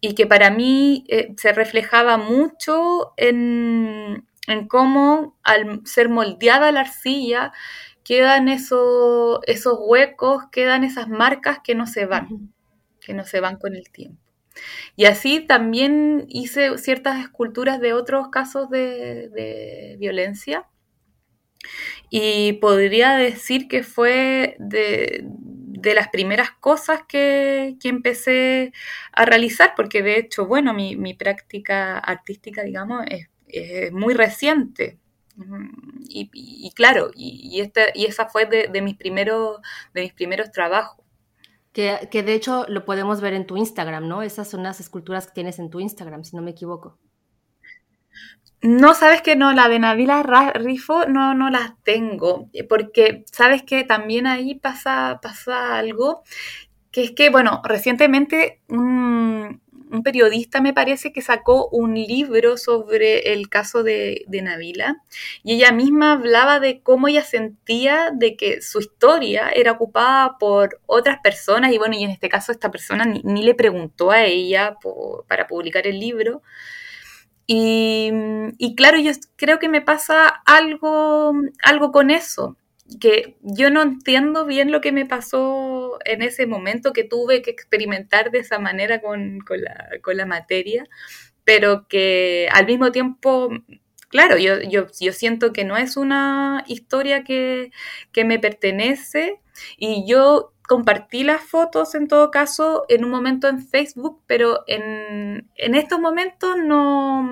y 0.01 0.15
que 0.15 0.27
para 0.29 0.51
mí 0.51 1.05
eh, 1.09 1.35
se 1.37 1.53
reflejaba 1.53 2.19
mucho 2.19 3.13
en, 3.17 4.25
cómo 4.69 5.37
al 5.43 5.85
ser 5.85 6.09
moldeada 6.09 6.71
la 6.71 6.83
arcilla, 6.83 7.53
quedan 8.05 8.49
esos, 8.49 9.41
esos 9.49 9.77
huecos, 9.81 10.45
quedan 10.53 10.85
esas 10.85 11.09
marcas 11.09 11.59
que 11.65 11.75
no 11.75 11.89
se 11.89 12.07
van, 12.07 12.55
que 13.01 13.13
no 13.13 13.25
se 13.25 13.41
van 13.41 13.57
con 13.57 13.75
el 13.75 13.91
tiempo. 13.91 14.23
Y 14.97 15.07
así 15.07 15.41
también 15.41 16.27
hice 16.29 16.79
ciertas 16.79 17.21
esculturas 17.23 17.81
de 17.81 17.93
otros 17.93 18.29
casos 18.29 18.71
de, 18.71 19.29
de 19.31 19.97
violencia 19.99 20.67
y 22.11 22.55
podría 22.55 23.17
decir 23.17 23.69
que 23.69 23.83
fue 23.83 24.57
de, 24.59 25.25
las 25.95 26.09
primeras 26.09 26.51
cosas 26.53 27.01
que, 27.09 27.77
empecé 27.85 28.73
a 29.13 29.25
realizar, 29.25 29.75
porque 29.77 30.03
de 30.03 30.19
hecho, 30.19 30.47
bueno, 30.47 30.73
mi, 30.75 31.15
práctica 31.15 31.99
artística, 31.99 32.63
digamos, 32.63 33.05
es, 33.09 33.93
muy 33.93 34.15
reciente. 34.15 34.99
Y, 36.09 36.71
claro, 36.75 37.11
y, 37.15 37.61
este, 37.61 37.87
y 37.95 38.07
esa 38.07 38.27
fue 38.27 38.47
de, 38.47 38.81
mis 38.83 38.97
primeros, 38.97 39.59
de 39.93 40.03
mis 40.03 40.13
primeros 40.13 40.51
trabajos. 40.53 41.04
Que, 41.75 42.09
de 42.11 42.35
hecho 42.35 42.65
lo 42.69 42.87
podemos 42.87 43.21
ver 43.21 43.35
en 43.35 43.47
tu 43.47 43.59
Instagram, 43.59 44.09
¿no? 44.09 44.23
Esas 44.23 44.49
son 44.49 44.63
las 44.63 44.81
esculturas 44.81 45.27
que 45.27 45.35
tienes 45.35 45.59
en 45.59 45.69
tu 45.69 45.81
Instagram, 45.81 46.25
si 46.25 46.37
no 46.37 46.41
me 46.41 46.53
equivoco. 46.53 46.99
No, 48.63 48.95
sabes 48.95 49.21
que 49.21 49.37
no, 49.37 49.53
la 49.53 49.69
de 49.69 49.79
Navila 49.79 50.23
Rifo 50.55 51.05
no, 51.07 51.35
no 51.35 51.51
las 51.51 51.75
tengo, 51.83 52.49
porque 52.69 53.25
sabes 53.31 53.63
que 53.63 53.85
también 53.85 54.27
ahí 54.27 54.55
pasa, 54.55 55.19
pasa 55.21 55.77
algo, 55.77 56.23
que 56.91 57.03
es 57.05 57.11
que, 57.11 57.29
bueno, 57.29 57.61
recientemente 57.65 58.63
un, 58.69 59.61
periodista 60.03 60.61
me 60.61 60.73
parece 60.73 61.13
que 61.13 61.23
sacó 61.23 61.69
un 61.69 61.95
libro 61.95 62.57
sobre 62.57 63.33
el 63.33 63.49
caso 63.49 63.83
de, 63.83 64.25
Navila 64.29 65.03
y 65.43 65.55
ella 65.55 65.73
misma 65.73 66.13
hablaba 66.13 66.61
de 66.61 66.83
cómo 66.83 67.09
ella 67.09 67.23
sentía 67.23 68.11
de 68.13 68.37
que 68.37 68.61
su 68.61 68.81
historia 68.81 69.49
era 69.49 69.73
ocupada 69.73 70.37
por 70.39 70.81
otras 70.87 71.19
personas 71.23 71.73
y 71.73 71.79
bueno, 71.79 71.97
y 71.97 72.05
en 72.05 72.11
este 72.11 72.29
caso 72.29 72.53
esta 72.53 72.71
persona 72.71 73.05
ni, 73.05 73.43
le 73.43 73.55
preguntó 73.55 74.11
a 74.11 74.25
ella 74.25 74.77
para 75.29 75.47
publicar 75.47 75.87
el 75.87 76.01
libro. 76.01 76.43
Y, 77.47 78.75
claro, 78.77 78.99
yo 78.99 79.13
creo 79.37 79.59
que 79.59 79.69
me 79.69 79.83
pasa 79.83 80.29
algo, 80.47 81.35
algo 81.63 81.93
con 81.93 82.11
eso, 82.11 82.57
que 82.99 83.37
yo 83.43 83.71
no 83.71 83.83
entiendo 83.83 84.47
bien 84.47 84.71
lo 84.71 84.81
que 84.81 84.93
me 84.93 85.07
pasó 85.07 85.99
en 86.05 86.23
ese 86.23 86.47
momento 86.47 86.93
que 86.93 87.05
tuve 87.05 87.43
que 87.43 87.51
experimentar 87.51 88.31
de 88.31 88.41
esa 88.41 88.59
manera 88.59 89.01
con, 89.01 89.41
la, 89.49 90.27
materia, 90.27 90.87
pero 91.45 91.87
que 91.89 92.49
al 92.53 92.67
mismo 92.67 92.93
tiempo, 92.93 93.51
claro, 94.09 94.39
yo, 94.39 94.61
yo, 94.63 94.87
yo 95.01 95.13
siento 95.13 95.53
que 95.53 95.65
no 95.65 95.77
es 95.77 95.97
una 95.97 96.65
historia 96.67 97.25
que, 97.25 97.71
que 98.13 98.25
me 98.25 98.39
pertenece 98.39 99.41
y 99.79 100.07
yo 100.07 100.55
compartí 100.67 101.25
las 101.25 101.43
fotos 101.43 101.95
en 101.95 102.09
todo 102.09 102.31
caso 102.31 102.85
en 102.89 103.05
un 103.05 103.11
momento 103.11 103.49
en 103.49 103.61
Facebook, 103.67 104.23
pero 104.27 104.65
en, 104.67 105.51
estos 105.57 106.01
momentos 106.01 106.57
no, 106.57 107.23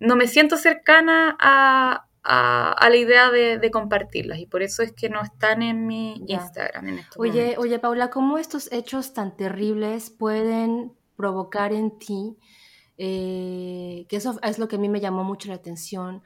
no, 0.00 0.16
me 0.16 0.26
siento 0.26 0.56
cercana 0.56 1.36
a, 1.40 2.06
la 2.24 2.96
idea 2.96 3.30
de, 3.30 3.70
compartirlas 3.70 4.38
y 4.38 4.46
por 4.46 4.62
eso 4.62 4.82
es 4.82 4.92
que 4.92 5.08
no 5.08 5.22
están 5.22 5.62
en 5.62 5.86
mi 5.86 6.22
Instagram. 6.26 6.88
En 6.88 6.98
estos 7.00 7.18
oye, 7.18 7.56
oye, 7.58 7.78
Paula, 7.78 8.10
¿cómo 8.10 8.38
estos 8.38 8.70
hechos 8.72 9.12
tan 9.12 9.36
terribles 9.36 10.10
pueden 10.10 10.92
provocar 11.16 11.72
en 11.72 11.98
ti, 11.98 12.36
eh, 12.98 14.06
que 14.08 14.16
eso 14.16 14.38
es 14.42 14.58
lo 14.58 14.68
que 14.68 14.76
a 14.76 14.78
mí 14.78 14.88
me 14.88 15.00
llamó 15.00 15.24
mucho 15.24 15.48
la 15.48 15.54
atención, 15.54 16.22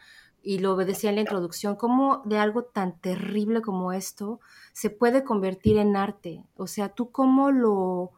y 0.46 0.60
lo 0.60 0.76
decía 0.76 1.10
en 1.10 1.16
la 1.16 1.22
introducción, 1.22 1.74
cómo 1.74 2.22
de 2.24 2.38
algo 2.38 2.62
tan 2.62 3.00
terrible 3.00 3.62
como 3.62 3.92
esto 3.92 4.38
se 4.72 4.90
puede 4.90 5.24
convertir 5.24 5.76
en 5.76 5.96
arte. 5.96 6.44
O 6.56 6.68
sea, 6.68 6.88
tú 6.88 7.10
cómo 7.10 7.50
lo, 7.50 8.12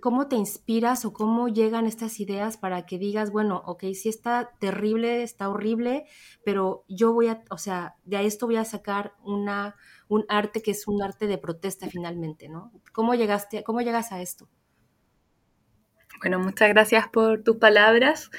cómo 0.00 0.28
te 0.28 0.36
inspiras 0.36 1.04
o 1.04 1.12
cómo 1.12 1.48
llegan 1.48 1.86
estas 1.86 2.20
ideas 2.20 2.56
para 2.56 2.86
que 2.86 2.98
digas, 2.98 3.30
bueno, 3.30 3.62
ok, 3.66 3.84
sí 3.94 4.08
está 4.08 4.52
terrible, 4.60 5.22
está 5.22 5.48
horrible, 5.48 6.04
pero 6.44 6.84
yo 6.88 7.12
voy 7.12 7.28
a, 7.28 7.42
o 7.50 7.58
sea, 7.58 7.96
de 8.04 8.24
esto 8.26 8.46
voy 8.46 8.56
a 8.56 8.64
sacar 8.64 9.14
una, 9.22 9.76
un 10.08 10.24
arte 10.28 10.62
que 10.62 10.72
es 10.72 10.86
un 10.88 11.02
arte 11.02 11.26
de 11.26 11.38
protesta 11.38 11.88
finalmente, 11.88 12.48
¿no? 12.48 12.72
¿Cómo 12.92 13.14
llegaste, 13.14 13.62
cómo 13.64 13.80
llegas 13.80 14.12
a 14.12 14.20
esto? 14.20 14.48
Bueno, 16.20 16.38
muchas 16.38 16.68
gracias 16.68 17.08
por 17.08 17.42
tus 17.42 17.56
palabras. 17.56 18.30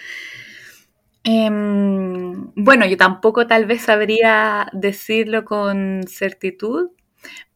Em, 1.24 2.51
bueno, 2.55 2.86
yo 2.86 2.98
tampoco 2.98 3.48
tal 3.48 3.65
vez 3.65 3.83
sabría 3.83 4.67
decirlo 4.74 5.45
con 5.45 6.03
certitud, 6.07 6.91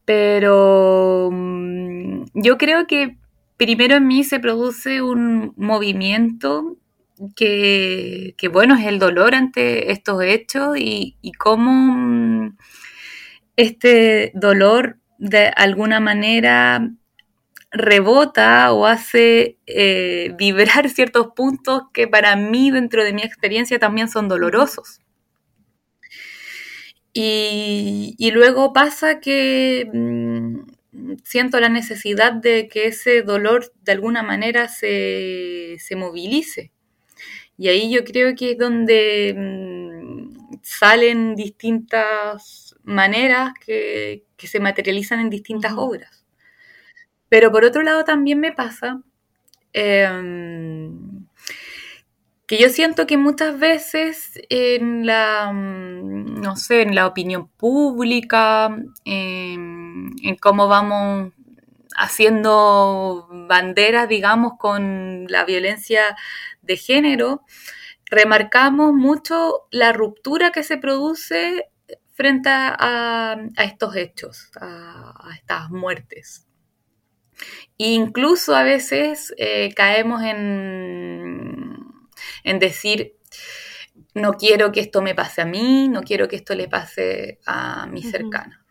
pero 0.04 1.28
mm, 1.30 2.24
yo 2.34 2.56
creo 2.56 2.86
que 2.86 3.18
primero 3.58 3.96
en 3.96 4.06
mí 4.06 4.24
se 4.24 4.40
produce 4.40 5.02
un 5.02 5.52
movimiento 5.56 6.78
que, 7.36 8.34
bueno, 8.50 8.76
es 8.76 8.86
el 8.86 8.98
dolor 8.98 9.34
ante 9.34 9.92
estos 9.92 10.22
hechos 10.22 10.76
y, 10.78 11.16
cómo 11.38 11.72
mm, 11.72 12.56
este 13.56 14.32
dolor 14.34 14.98
de 15.18 15.48
alguna 15.48 16.00
manera 16.00 16.90
rebota 17.70 18.72
o 18.72 18.86
hace 18.86 19.58
eh, 19.66 20.34
vibrar 20.38 20.88
ciertos 20.88 21.28
puntos 21.34 21.82
que 21.92 22.08
para 22.08 22.36
mí 22.36 22.70
dentro 22.70 23.04
de 23.04 23.12
mi 23.12 23.22
experiencia 23.22 23.78
también 23.78 24.08
son 24.08 24.28
dolorosos. 24.28 25.00
Y, 27.12 28.30
luego 28.32 28.72
pasa 28.72 29.18
que 29.18 29.90
mm, 29.92 30.77
siento 31.24 31.60
la 31.60 31.68
necesidad 31.68 32.32
de 32.32 32.68
que 32.68 32.86
ese 32.86 33.22
dolor 33.22 33.72
de 33.82 33.92
alguna 33.92 34.22
manera 34.22 34.68
se, 34.68 35.78
movilice. 35.96 36.72
Y 37.56 37.68
ahí 37.68 37.90
yo 37.92 38.04
creo 38.04 38.34
que 38.36 38.52
es 38.52 38.58
donde 38.58 39.34
mm, 39.36 40.58
salen 40.62 41.34
distintas 41.34 42.74
maneras 42.84 43.52
que, 43.64 44.24
se 44.38 44.60
materializan 44.60 45.20
en 45.20 45.30
distintas 45.30 45.72
obras. 45.76 46.24
Pero 47.28 47.50
por 47.52 47.64
otro 47.64 47.82
lado 47.82 48.04
también 48.04 48.40
me 48.40 48.52
pasa 48.52 49.02
em, 49.72 51.07
que 52.48 52.58
yo 52.58 52.70
siento 52.70 53.06
que 53.06 53.18
muchas 53.18 53.58
veces 53.58 54.32
en 54.48 55.06
la, 55.06 55.52
mm, 55.52 56.40
no 56.40 56.56
sé, 56.56 56.80
en 56.82 56.94
la 56.94 57.06
opinión 57.06 57.48
pública, 57.48 58.74
en, 59.04 60.14
cómo 60.40 60.66
vamos 60.66 61.32
haciendo 61.96 63.28
banderas, 63.48 64.08
digamos, 64.08 64.52
con 64.58 65.26
la 65.28 65.44
violencia 65.44 66.16
de 66.62 66.76
género, 66.78 67.42
remarcamos 68.06 68.94
mucho 68.94 69.66
la 69.70 69.92
ruptura 69.92 70.50
que 70.50 70.62
se 70.62 70.78
produce 70.78 71.66
frente 72.14 72.48
a, 72.50 73.36
estos 73.58 73.94
hechos, 73.96 74.50
a, 74.60 75.30
estas 75.36 75.70
muertes. 75.70 76.46
incluso 77.76 78.54
a 78.54 78.62
veces 78.64 79.34
eh, 79.38 79.72
caemos 79.74 80.22
en, 80.22 81.47
en 82.44 82.58
decir, 82.58 83.16
no 84.14 84.34
quiero 84.34 84.72
que 84.72 84.80
esto 84.80 85.02
me 85.02 85.14
pase 85.14 85.42
a 85.42 85.46
mí, 85.46 85.88
no 85.88 86.02
quiero 86.02 86.28
que 86.28 86.36
esto 86.36 86.54
le 86.54 86.68
pase 86.68 87.38
a 87.46 87.86
mi 87.86 88.02
cercana. 88.02 88.64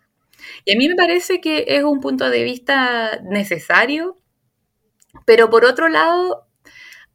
Y 0.65 0.73
a 0.73 0.77
mí 0.77 0.87
me 0.87 0.95
parece 0.95 1.41
que 1.41 1.65
es 1.67 1.83
un 1.83 1.99
punto 1.99 2.29
de 2.29 2.43
vista 2.43 3.19
necesario, 3.23 4.19
pero 5.25 5.49
por 5.49 5.65
otro 5.65 5.89
lado, 5.89 6.47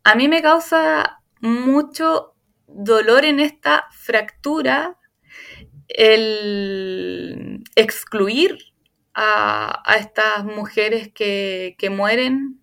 a 0.05 0.15
mí 0.15 0.29
me 0.29 0.43
causa 0.43 1.23
mucho 1.41 2.35
dolor 2.67 3.25
en 3.25 3.41
esta 3.41 3.87
fractura 3.93 4.99
el 5.89 7.63
excluir 7.77 8.59
a, 9.15 9.83
estas 9.99 10.45
mujeres 10.45 11.13
que, 11.13 11.77
mueren 11.91 12.61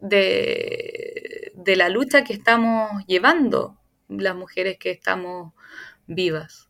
de, 0.00 1.25
de 1.56 1.76
la 1.76 1.88
lucha 1.88 2.22
que 2.22 2.32
estamos 2.32 3.04
llevando 3.06 3.78
las 4.08 4.36
mujeres 4.36 4.78
que 4.78 4.90
estamos 4.90 5.52
vivas. 6.06 6.68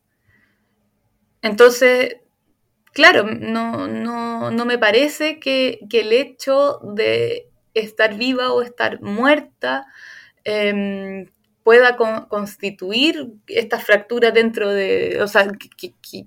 Entonces, 1.42 2.16
claro, 2.92 3.24
no, 3.24 3.88
no, 3.88 4.64
me 4.64 4.78
parece 4.78 5.38
que, 5.38 5.80
el 5.92 6.12
hecho 6.12 6.78
de 6.82 7.48
estar 7.74 8.16
viva 8.16 8.52
o 8.52 8.62
estar 8.62 9.02
muerta 9.02 9.86
em, 10.44 11.26
pueda 11.62 11.96
constituir 11.96 13.32
esta 13.48 13.80
fractura 13.80 14.30
dentro 14.30 14.70
de, 14.70 15.18
o 15.20 15.26
sea, 15.26 15.50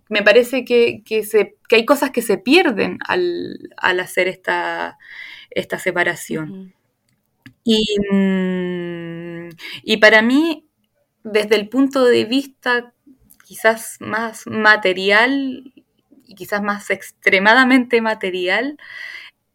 me 0.09 0.21
parece 0.21 0.65
que, 0.65 1.01
se, 1.23 1.55
hay 1.71 1.85
cosas 1.85 2.11
que 2.11 2.21
se 2.21 2.37
pierden 2.37 2.99
al, 3.07 3.57
hacer 3.77 4.27
esta, 4.27 4.97
esta 5.49 5.79
separación. 5.79 6.73
Y, 7.63 7.85
mm, 8.11 9.49
y 9.83 9.97
para 9.97 10.21
mí 10.21 10.67
desde 11.23 11.55
el 11.55 11.69
punto 11.69 12.05
de 12.05 12.25
vista 12.25 12.93
quizás 13.45 13.97
más 13.99 14.47
material 14.47 15.73
y 16.25 16.35
quizás 16.35 16.61
más 16.61 16.89
extremadamente 16.91 18.01
material, 18.01 18.77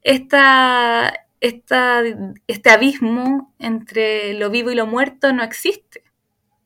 esta, 0.03 1.15
este 1.41 2.71
abismo 2.71 3.55
entre 3.59 4.35
lo 4.35 4.51
vivo 4.51 4.71
y 4.71 4.75
lo 4.75 4.87
muerto 4.87 5.33
no 5.33 5.43
existe. 5.45 6.03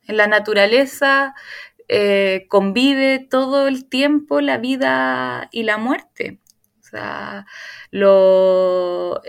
En 0.06 0.16
la 0.18 0.26
naturaleza 0.26 1.34
eh, 1.88 2.46
convive 2.48 3.20
todo 3.20 3.68
el 3.68 3.86
tiempo 3.88 4.40
la 4.40 4.58
vida 4.58 5.48
y 5.52 5.64
la 5.64 5.78
muerte. 5.78 6.40
O 6.88 6.90
sea, 6.90 7.46
los 7.90 9.20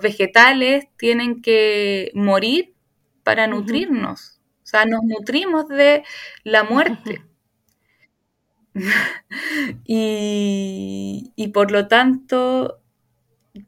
vegetales 0.00 0.86
tienen 0.96 1.42
que 1.42 2.10
morir 2.14 2.74
para 3.22 3.46
nutrirnos. 3.46 4.40
O 4.62 4.66
sea, 4.66 4.86
nos 4.86 5.02
nutrimos 5.04 5.68
de 5.68 6.02
la 6.44 6.64
muerte. 6.64 7.22
y, 9.84 11.50
por 11.52 11.70
lo 11.70 11.88
tanto, 11.88 12.80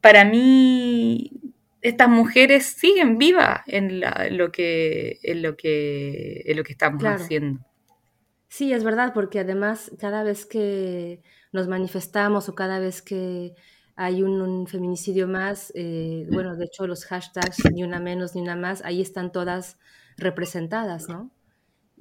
para 0.01 0.25
mí, 0.25 1.31
estas 1.81 2.09
mujeres 2.09 2.65
siguen 2.65 3.17
vivas 3.17 3.61
en, 3.67 4.01
lo, 4.37 4.51
que, 4.51 5.19
en, 5.23 5.41
lo, 5.41 5.55
que, 5.55 6.43
en 6.45 6.57
lo 6.57 6.63
que 6.63 6.71
estamos 6.71 7.03
haciendo. 7.03 7.65
Sí, 8.47 8.73
es 8.73 8.83
verdad, 8.83 9.13
porque 9.13 9.39
además 9.39 9.91
cada 9.97 10.23
vez 10.23 10.45
que 10.45 11.21
nos 11.51 11.67
manifestamos 11.67 12.49
o 12.49 12.55
cada 12.55 12.79
vez 12.79 13.01
que 13.01 13.55
hay 13.95 14.23
un, 14.23 14.67
feminicidio 14.67 15.27
más, 15.27 15.71
eh, 15.75 16.25
bueno, 16.31 16.55
de 16.55 16.65
hecho 16.65 16.87
los 16.87 17.05
hashtags 17.05 17.71
ni 17.71 17.83
una 17.83 17.99
menos 17.99 18.35
ni 18.35 18.41
una 18.41 18.55
más, 18.55 18.83
ahí 18.83 19.01
están 19.01 19.31
todas 19.31 19.77
representadas, 20.17 21.07
¿no? 21.09 21.31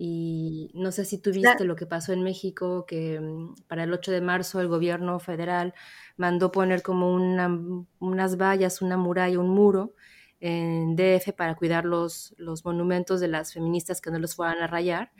Y 0.02 0.70
no 0.72 0.92
sé 0.92 1.04
si 1.04 1.18
tú 1.18 1.30
viste 1.30 1.64
lo 1.64 1.76
que 1.76 1.84
pasó 1.84 2.14
en 2.14 2.22
México, 2.22 2.86
que 2.86 3.20
mm, 3.20 3.66
para 3.68 3.84
el 3.84 3.92
8 3.92 4.12
de 4.12 4.22
marzo 4.22 4.60
el 4.60 4.68
gobierno 4.68 5.18
federal 5.18 5.74
mandó 6.16 6.50
poner 6.52 6.82
como 6.82 7.12
unas 7.12 8.36
vallas, 8.38 8.80
una 8.80 8.96
muralla, 8.96 9.38
un 9.38 9.50
muro 9.50 9.94
en 10.40 10.96
DF 10.96 11.34
para 11.36 11.54
cuidar 11.54 11.84
los, 11.84 12.34
los 12.38 12.64
monumentos 12.64 13.20
de 13.20 13.28
las 13.28 13.52
feministas 13.52 14.00
que 14.00 14.10
no 14.10 14.18
los 14.18 14.34
fueran 14.34 14.62
a 14.62 14.66
rayar. 14.66 15.12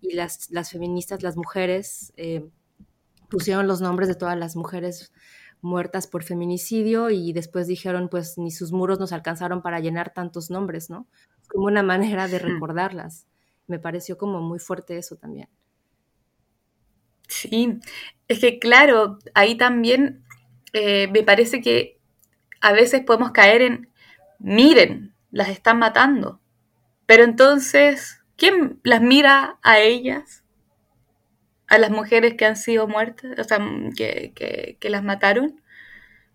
Y 0.00 0.14
las, 0.14 0.50
las 0.50 0.70
feministas, 0.70 1.22
las 1.22 1.36
mujeres, 1.36 2.12
eh, 2.16 2.50
pusieron 3.28 3.66
los 3.66 3.80
nombres 3.80 4.08
de 4.08 4.14
todas 4.14 4.38
las 4.38 4.56
mujeres 4.56 5.12
muertas 5.62 6.06
por 6.06 6.22
feminicidio 6.24 7.10
y 7.10 7.32
después 7.32 7.66
dijeron, 7.66 8.08
pues 8.10 8.36
ni 8.38 8.50
sus 8.50 8.72
muros 8.72 8.98
nos 8.98 9.12
alcanzaron 9.12 9.62
para 9.62 9.80
llenar 9.80 10.12
tantos 10.12 10.50
nombres, 10.50 10.90
¿no? 10.90 11.06
como 11.48 11.66
una 11.66 11.82
manera 11.82 12.28
de 12.28 12.38
recordarlas. 12.38 13.26
Me 13.66 13.78
pareció 13.78 14.18
como 14.18 14.40
muy 14.40 14.58
fuerte 14.58 14.98
eso 14.98 15.16
también. 15.16 15.48
Sí, 17.28 17.78
es 18.28 18.38
que 18.40 18.58
claro, 18.58 19.18
ahí 19.34 19.56
también 19.56 20.24
eh, 20.72 21.08
me 21.08 21.22
parece 21.22 21.60
que 21.60 21.98
a 22.60 22.72
veces 22.72 23.02
podemos 23.04 23.32
caer 23.32 23.62
en, 23.62 23.88
miren, 24.38 25.14
las 25.30 25.48
están 25.48 25.78
matando, 25.78 26.40
pero 27.06 27.24
entonces, 27.24 28.22
¿quién 28.36 28.80
las 28.84 29.00
mira 29.00 29.58
a 29.62 29.80
ellas? 29.80 30.43
A 31.66 31.78
las 31.78 31.90
mujeres 31.90 32.34
que 32.34 32.44
han 32.44 32.56
sido 32.56 32.86
muertas, 32.88 33.38
o 33.38 33.44
sea, 33.44 33.58
que, 33.96 34.76
las 34.82 35.02
mataron. 35.02 35.60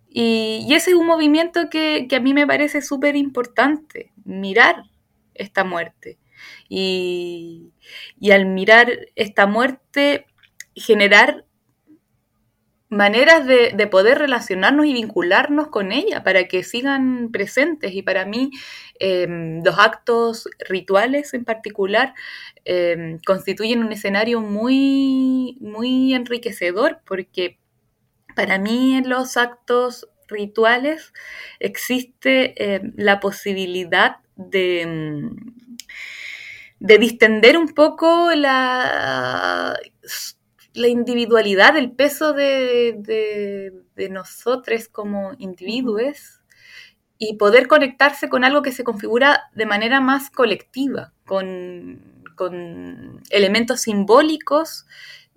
Y, 0.10 0.68
ese 0.72 0.92
es 0.92 0.96
un 0.96 1.06
movimiento 1.08 1.70
que, 1.70 2.08
que 2.10 2.16
a 2.18 2.20
mí 2.20 2.34
me 2.34 2.48
parece 2.48 2.82
súper 2.82 3.16
importante, 3.16 4.12
mirar 4.26 4.84
esta 5.36 5.64
muerte. 5.64 6.18
Y, 6.68 7.74
al 8.32 8.46
mirar 8.46 8.92
esta 9.16 9.48
muerte, 9.48 10.26
generar 10.76 11.46
maneras 12.90 13.46
de, 13.46 13.88
poder 13.88 14.18
relacionarnos 14.18 14.86
y 14.88 14.94
vincularnos 14.94 15.68
con 15.68 15.92
ella 15.92 16.24
para 16.24 16.48
que 16.48 16.64
sigan 16.64 17.30
presentes. 17.32 17.94
Y 17.94 18.02
para 18.02 18.26
mí, 18.26 18.52
em, 19.00 19.64
los 19.64 19.78
actos 19.80 20.50
rituales 20.68 21.34
en 21.34 21.46
particular 21.46 22.14
em, 22.66 23.20
constituyen 23.26 23.84
un 23.84 23.92
escenario 23.92 24.42
muy, 24.42 25.58
muy 25.62 26.14
enriquecedor 26.14 27.00
porque 27.06 27.60
para 28.36 28.58
mí 28.60 28.96
en 28.96 29.10
los 29.10 29.38
actos 29.38 30.08
rituales 30.28 31.14
existe 31.60 32.76
em, 32.76 32.94
la 32.98 33.20
posibilidad 33.20 34.18
de, 34.36 35.30
de 36.80 36.98
distender 36.98 37.58
un 37.58 37.70
poco 37.70 38.32
la, 38.36 39.78
la 40.74 40.88
individualidad, 40.88 41.78
el 41.78 41.92
peso 41.92 42.34
de, 42.34 42.96
de, 43.96 44.10
nosotros 44.10 44.88
como 44.88 45.34
individuos 45.38 46.42
y 47.18 47.36
poder 47.36 47.68
conectarse 47.68 48.30
con 48.30 48.44
algo 48.44 48.62
que 48.62 48.72
se 48.72 48.84
configura 48.84 49.50
de 49.54 49.66
manera 49.66 50.00
más 50.00 50.30
colectiva, 50.30 51.14
con, 51.26 52.18
elementos 53.30 53.82
simbólicos 53.82 54.86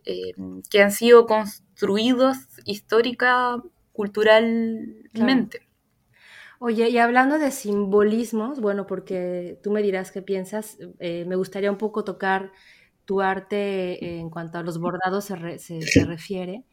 eh, 0.04 0.34
que 0.70 0.80
han 0.80 0.92
sido 0.92 1.26
construidos 1.26 2.36
histórica, 2.64 3.60
culturalmente. 3.92 5.68
Oye, 6.60 6.90
y 6.90 6.98
hablando 6.98 7.40
de 7.40 7.50
simbolismos, 7.50 8.60
bueno, 8.60 8.86
porque 8.86 9.58
tú 9.64 9.72
me 9.72 9.82
dirás 9.82 10.12
qué 10.12 10.22
piensas, 10.22 10.78
eh, 11.00 11.24
me 11.26 11.34
gustaría 11.34 11.72
un 11.72 11.78
poco 11.78 12.04
tocar 12.04 12.52
tu 13.12 13.20
arte 13.20 14.18
en 14.20 14.30
cuanto 14.30 14.56
a 14.56 14.62
los 14.62 14.78
bordados 14.78 15.26
se, 15.26 15.58
se, 15.58 16.04
refiere 16.06 16.64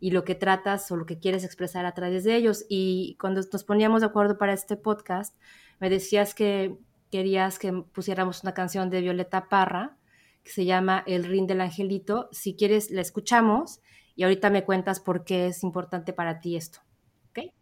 y 0.00 0.10
lo 0.10 0.24
que 0.24 0.34
tratas 0.34 0.90
o 0.90 0.96
lo 0.96 1.04
que 1.04 1.18
quieres 1.18 1.44
expresar 1.44 1.84
a 1.84 1.92
través 1.92 2.24
de 2.24 2.34
ellos. 2.34 2.64
Y 2.70 3.18
cuando 3.20 3.42
nos 3.52 3.62
poníamos 3.62 4.00
de 4.00 4.06
acuerdo 4.06 4.38
para 4.38 4.54
este 4.54 4.78
podcast, 4.78 5.36
me 5.80 5.90
decías 5.90 6.34
que 6.34 6.78
querías 7.10 7.58
que 7.58 7.74
pusiéramos 7.74 8.42
una 8.42 8.54
canción 8.54 8.88
de 8.88 9.02
Violeta 9.02 9.50
Parra 9.50 9.98
que 10.42 10.50
se 10.50 10.64
llama 10.64 11.04
El 11.06 11.24
Rin 11.24 11.46
del 11.46 11.60
Angelito. 11.60 12.30
Si 12.32 12.56
quieres, 12.56 12.90
la 12.90 13.02
escuchamos 13.02 13.82
y 14.16 14.22
ahorita 14.22 14.48
me 14.48 14.64
cuentas 14.64 14.98
por 14.98 15.24
qué 15.24 15.48
es 15.48 15.62
importante 15.62 16.14
para 16.14 16.40
ti 16.40 16.56
esto. 16.56 16.78
¿Ok? 17.28 17.52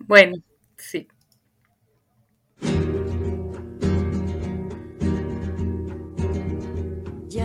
Bueno, 0.00 0.36
Sí. 0.76 1.08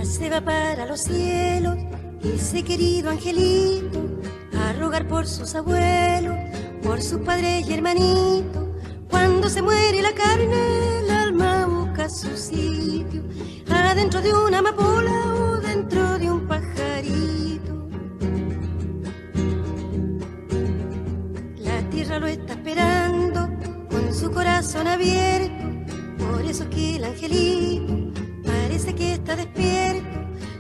Se 0.03 0.29
va 0.29 0.41
para 0.41 0.85
los 0.85 1.01
cielos 1.01 1.77
ese 2.23 2.63
querido 2.63 3.09
angelito 3.09 3.99
a 4.59 4.73
rogar 4.73 5.07
por 5.07 5.25
sus 5.27 5.55
abuelos, 5.55 6.35
por 6.83 7.01
sus 7.01 7.21
padres 7.21 7.67
y 7.67 7.73
hermanitos. 7.73 8.67
Cuando 9.09 9.47
se 9.47 9.61
muere 9.61 10.01
la 10.01 10.13
carne, 10.13 10.99
el 10.99 11.09
alma 11.09 11.65
busca 11.65 12.09
su 12.09 12.35
sitio, 12.35 13.23
adentro 13.69 14.21
de 14.21 14.33
una 14.33 14.59
amapola 14.59 15.35
o 15.35 15.57
dentro 15.57 16.17
de 16.17 16.31
un 16.31 16.47
pajarito. 16.47 17.89
La 21.59 21.89
tierra 21.89 22.19
lo 22.19 22.27
está 22.27 22.53
esperando 22.53 23.49
con 23.89 24.13
su 24.13 24.31
corazón 24.31 24.87
abierto, 24.87 25.63
por 26.19 26.41
eso 26.43 26.69
que 26.69 26.97
el 26.97 27.03
angelito 27.05 28.20
que 28.85 29.13
está 29.13 29.35
despierto. 29.35 30.09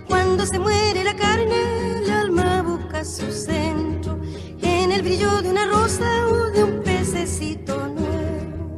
Cuando 0.07 0.45
se 0.45 0.59
muere 0.59 1.03
la 1.03 1.15
carne, 1.15 1.97
el 1.97 2.09
alma 2.11 2.61
busca 2.61 3.03
su 3.03 3.31
centro 3.31 4.19
en 4.61 4.91
el 4.91 5.01
brillo 5.01 5.41
de 5.41 5.49
una 5.49 5.65
rosa 5.65 6.27
o 6.27 6.51
de 6.51 6.63
un 6.63 6.83
pececito 6.83 7.75
nuevo. 7.87 8.77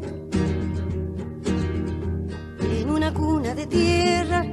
En 2.62 2.90
una 2.90 3.14
cuna 3.14 3.54
de 3.54 3.68
tierra 3.68 4.46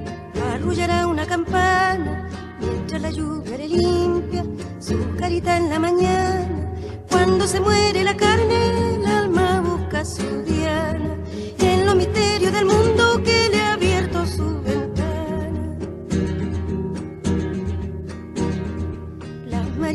arrullará 0.55 1.07
una 1.07 1.25
campana 1.25 2.29
mientras 2.61 3.01
la 3.01 3.11
lluvia 3.11 3.59
le 3.59 3.69
limpia 3.69 4.45
su 4.81 4.99
carita 5.17 5.57
en 5.57 5.71
la 5.71 5.79
mañana. 5.79 6.73
Cuando 7.09 7.47
se 7.47 7.61
muere 7.61 8.03
la 8.03 8.17
carne, 8.17 8.97
el 8.97 9.07
alma 9.07 9.61
busca 9.61 10.05
su 10.05 10.43
diana 10.43 10.60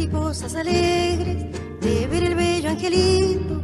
Mariposas 0.05 0.53
alegres 0.53 1.45
de 1.81 2.05
ver 2.05 2.23
el 2.25 2.35
bello 2.35 2.69
angelito 2.69 3.59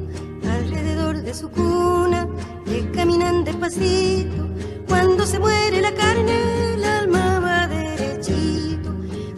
alrededor 0.50 1.22
de 1.22 1.36
su 1.36 1.52
cuna 1.52 2.28
le 2.66 2.90
caminan 2.90 3.44
despacito. 3.44 4.50
Cuando 4.88 5.28
se 5.28 5.38
muere 5.38 5.82
la 5.82 5.94
carne, 5.94 6.74
el 6.74 6.84
alma 6.84 7.40
va 7.40 7.68
derechito 7.68 8.90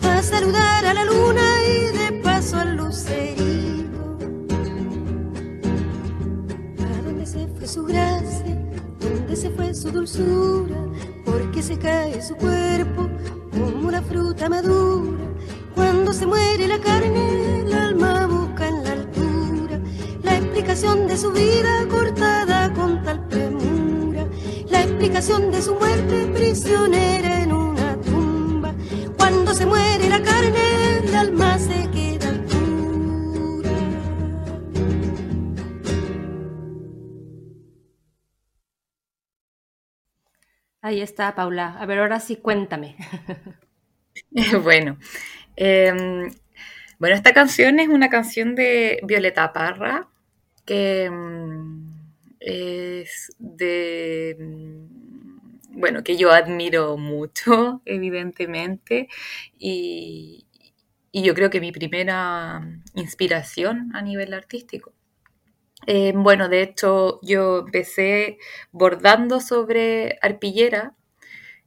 a 0.01 0.21
saludar 0.21 0.85
a 0.85 0.93
la 0.93 1.03
luna 1.03 1.41
y 1.67 1.97
de 1.97 2.21
paso 2.23 2.55
al 2.57 2.77
lucerito. 2.77 4.17
¿A 6.79 7.01
dónde 7.03 7.25
se 7.25 7.47
fue 7.49 7.67
su 7.67 7.83
gracia? 7.83 8.57
¿Dónde 9.01 9.35
se 9.35 9.49
fue 9.49 9.73
su 9.73 9.91
dulzura? 9.91 10.77
Porque 11.25 11.61
se 11.61 11.77
cae 11.77 12.21
su 12.21 12.35
cuerpo 12.35 13.09
como 13.51 13.89
una 13.89 14.01
fruta 14.01 14.47
madura. 14.47 15.32
Cuando 15.75 16.13
se 16.13 16.25
muere 16.25 16.67
la 16.67 16.79
carne, 16.79 17.61
el 17.61 17.73
alma 17.73 18.27
busca 18.27 18.67
en 18.67 18.83
la 18.83 18.91
altura 18.91 19.79
la 20.23 20.37
explicación 20.37 21.07
de 21.07 21.17
su 21.17 21.31
vida 21.31 21.87
cortada 21.89 22.71
con 22.73 23.03
tal 23.03 23.27
premura, 23.27 24.25
la 24.69 24.81
explicación 24.83 25.51
de 25.51 25.61
su 25.61 25.75
muerte 25.75 26.27
prisionera 26.33 27.43
en 27.43 27.51
una 27.53 27.99
tumba. 28.01 28.73
Cuando 29.17 29.53
se 29.53 29.65
muere 29.65 30.09
la 30.09 30.21
carne, 30.21 30.99
el 31.03 31.15
alma 31.15 31.57
se 31.59 31.89
queda 31.91 32.31
pura. 32.47 33.69
Ahí 40.81 41.01
está, 41.01 41.33
Paula. 41.35 41.77
A 41.79 41.85
ver, 41.85 41.99
ahora 41.99 42.19
sí, 42.19 42.35
cuéntame. 42.37 42.95
bueno, 44.63 44.97
eh, 45.55 45.93
bueno, 46.99 47.15
esta 47.15 47.33
canción 47.33 47.79
es 47.79 47.89
una 47.89 48.09
canción 48.09 48.55
de 48.55 48.99
Violeta 49.03 49.51
Parra, 49.53 50.07
que 50.65 51.09
mm, 51.09 51.91
es 52.39 53.35
de, 53.39 54.37
mm, 54.39 55.79
bueno, 55.79 56.03
que 56.03 56.17
yo 56.17 56.31
admiro 56.31 56.97
mucho, 56.97 57.81
evidentemente, 57.85 59.09
y, 59.57 60.45
y 61.11 61.23
yo 61.23 61.33
creo 61.35 61.49
que 61.49 61.61
mi 61.61 61.71
primera 61.71 62.61
inspiración 62.95 63.91
a 63.95 64.01
nivel 64.01 64.33
artístico. 64.33 64.93
Eh, 65.85 66.13
bueno, 66.15 66.47
de 66.49 66.61
hecho, 66.63 67.19
yo 67.23 67.59
empecé 67.59 68.37
bordando 68.71 69.41
sobre 69.41 70.17
arpillera, 70.21 70.95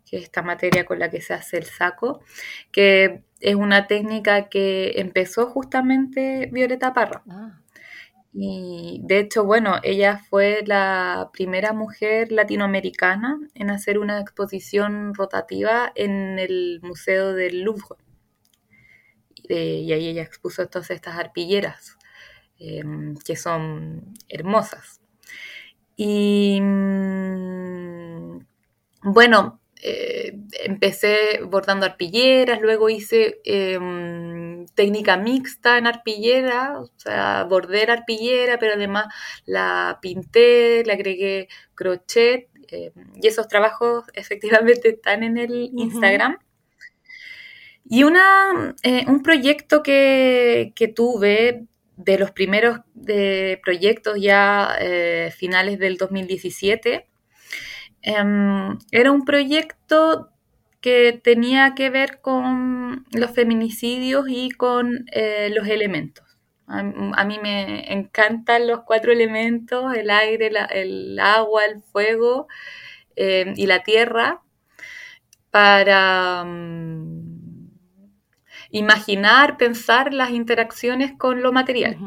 que 0.07 0.19
es 0.19 0.25
esta 0.25 0.43
materia 0.43 0.87
con 0.87 0.99
la 0.99 1.11
que 1.11 1.21
se 1.21 1.35
hace 1.35 1.59
el 1.59 1.65
saco, 1.65 2.21
que 2.73 3.23
es 3.41 3.55
una 3.55 3.87
técnica 3.87 4.49
que 4.49 4.95
empezó 5.01 5.47
justamente 5.49 6.49
Violeta 6.53 6.93
Parra. 6.95 7.23
Ah, 7.29 7.61
Y 8.33 9.01
de 9.05 9.21
hecho, 9.21 9.45
bueno, 9.45 9.77
ella 9.83 10.19
fue 10.31 10.63
la 10.67 11.31
primera 11.33 11.73
mujer 11.73 12.33
latinoamericana 12.33 13.39
en 13.55 13.71
hacer 13.71 13.99
una 13.99 14.21
exposición 14.21 15.15
rotativa 15.15 15.93
en 15.97 16.39
el 16.39 16.81
Museo 16.83 17.35
del 17.35 17.63
Louvre. 17.63 17.97
Eh, 19.49 19.83
y 19.85 19.93
ahí 19.93 20.09
ella 20.09 20.23
expuso 20.23 20.63
entonces 20.63 20.97
estas 20.97 21.17
arpilleras, 21.19 21.97
eh, 22.59 22.83
que 23.25 23.37
son 23.37 24.15
hermosas. 24.29 25.01
Y 25.97 26.61
mm, 26.61 28.39
bueno, 29.05 29.61
eh, 29.83 30.39
empecé 30.65 31.41
bordando 31.45 31.87
arpilleras, 31.87 32.61
luego 32.61 32.89
hice 32.89 33.41
em, 33.45 34.67
técnica 34.75 35.17
mixta 35.17 35.79
en 35.79 35.87
arpillera, 35.87 36.81
o 36.81 36.91
sea, 36.97 37.45
bordé 37.45 37.87
la 37.87 37.95
arpillera, 37.95 38.59
pero 38.59 38.75
además 38.75 39.07
la 39.45 39.99
pinté, 40.01 40.83
le 40.85 40.93
agregué 40.93 41.49
crochet, 41.75 42.49
eh, 42.69 42.93
y 43.21 43.27
esos 43.27 43.49
trabajos 43.49 44.05
efectivamente 44.15 44.91
están 44.91 45.23
en 45.23 45.39
el. 45.39 45.71
Instagram. 45.77 46.39
Y 47.89 48.03
una, 48.03 48.75
eh, 48.83 49.05
un 49.07 49.23
proyecto 49.23 49.83
que, 49.83 50.73
que 50.75 50.89
tuve 50.89 51.67
de 51.97 52.19
los 52.19 52.31
primeros 52.33 52.81
de 52.95 53.61
proyectos 53.63 54.21
ya 54.21 54.77
eh, 54.81 55.33
finales 55.35 55.79
del 55.79 55.97
2017, 55.97 57.07
em, 58.07 58.79
era 58.93 59.13
un 59.13 59.25
proyecto 59.27 60.31
que 60.83 61.21
tenía 61.25 61.75
que 61.77 61.91
ver 61.91 62.21
con 62.23 63.07
los 63.13 63.33
feminicidios 63.33 64.27
y 64.29 64.51
con 64.53 65.07
eh, 65.13 65.51
los 65.55 65.69
elementos. 65.69 66.25
A, 66.69 66.81
a 66.81 67.25
mí 67.27 67.39
me 67.43 67.93
encantan 67.93 68.69
los 68.69 68.83
cuatro 68.85 69.13
elementos, 69.13 69.95
el 69.95 70.11
aire, 70.11 70.51
la- 70.53 70.67
el 70.67 71.19
agua, 71.21 71.67
el 71.67 71.83
fuego 71.83 72.49
eh, 73.17 73.53
y 73.57 73.67
la 73.67 73.83
tierra, 73.85 74.43
para 75.51 76.45
mm, 76.45 77.69
imaginar, 78.71 79.57
pensar 79.57 80.15
las 80.15 80.31
interacciones 80.31 81.13
con 81.19 81.43
lo 81.43 81.53
material. 81.53 81.99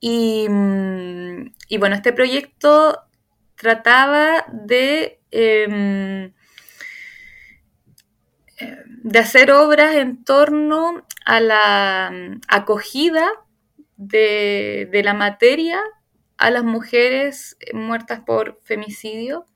Y, 0.00 0.46
mm, 0.48 1.52
y 1.68 1.78
bueno, 1.78 1.96
este 1.96 2.12
proyecto 2.12 2.98
trataba 3.56 4.44
de, 4.52 5.20
em, 5.30 6.32
de 9.02 9.18
hacer 9.18 9.50
obras 9.50 9.96
en 9.96 10.24
torno 10.24 11.04
a 11.24 11.40
la 11.40 12.10
mm, 12.12 12.40
acogida 12.48 13.28
de, 13.96 14.88
de 14.90 15.02
la 15.02 15.14
materia 15.14 15.80
a 16.38 16.50
las 16.50 16.64
mujeres 16.64 17.56
muertas 17.72 18.20
por 18.20 18.60
femicidio. 18.62 19.46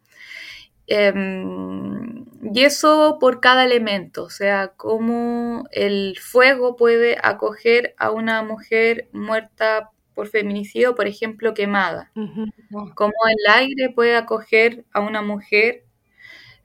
Em, 0.87 2.25
y 2.53 2.65
eso 2.65 3.19
por 3.21 3.41
cada 3.41 3.65
elemento, 3.65 4.25
o 4.25 4.31
sea, 4.31 4.73
cómo 4.77 5.65
el 5.71 6.19
fuego 6.21 6.75
puede 6.77 7.17
acoger 7.23 7.95
a 7.97 8.11
una 8.11 8.43
mujer 8.43 9.09
muerta 9.13 9.91
por 10.15 10.29
feminicidio, 10.29 10.95
por 10.95 11.07
ejemplo, 11.07 11.55
quemada. 11.55 12.11
Ah, 12.17 12.93
Cómo 12.95 13.13
el 13.29 13.53
aire 13.53 13.91
puede 13.91 14.17
acoger 14.17 14.85
a 14.93 15.01
una 15.01 15.23
mujer 15.23 15.85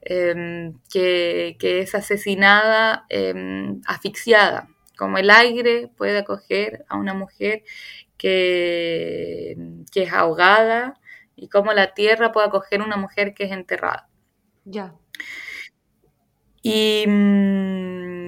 em, 0.02 0.74
que, 0.92 1.56
que 1.58 1.80
es 1.80 1.94
asesinada 1.94 3.06
em, 3.08 3.80
asfixiada. 3.86 4.68
Como 4.96 5.18
el 5.18 5.30
aire 5.30 5.88
puede 5.96 6.18
acoger 6.18 6.84
a 6.88 6.96
una 6.96 7.14
mujer 7.14 7.62
que, 8.18 9.56
que 9.92 10.02
es 10.04 10.12
ahogada 10.12 10.98
y 11.36 11.48
cómo 11.48 11.72
la 11.72 11.94
tierra 11.94 12.32
puede 12.32 12.46
acoger 12.48 12.80
a 12.80 12.84
una 12.84 12.96
mujer 12.96 13.34
que 13.34 13.44
es 13.44 13.52
enterrada. 13.52 14.08
Ya. 14.64 14.94
Y, 16.62 17.04
mm, 17.06 18.26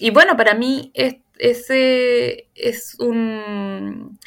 y 0.00 0.10
bueno, 0.10 0.36
para 0.36 0.54
mí 0.54 0.90
es, 0.94 1.16
ese 1.40 2.48
es 2.54 2.96
un, 2.98 4.18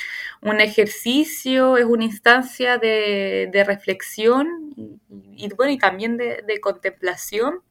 un 0.42 0.62
ejercicio, 0.62 1.78
es 1.78 1.86
una 1.86 2.06
instancia 2.06 2.78
de, 2.78 3.50
de 3.52 3.64
reflexión 3.64 4.48
y, 4.76 5.46
y 5.46 5.50
bueno, 5.56 5.72
y 5.72 5.78
también 5.78 6.18
de, 6.18 6.44
de 6.48 6.60
contemplación 6.60 7.62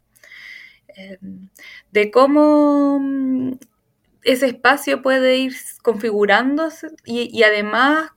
em, 0.89 1.49
de 1.91 2.11
cómo 2.11 2.99
mm, 3.01 3.53
ese 4.25 4.47
espacio 4.47 5.03
puede 5.03 5.37
ir 5.37 5.55
configurándose 5.83 6.89
y, 7.05 7.43
además 7.43 8.11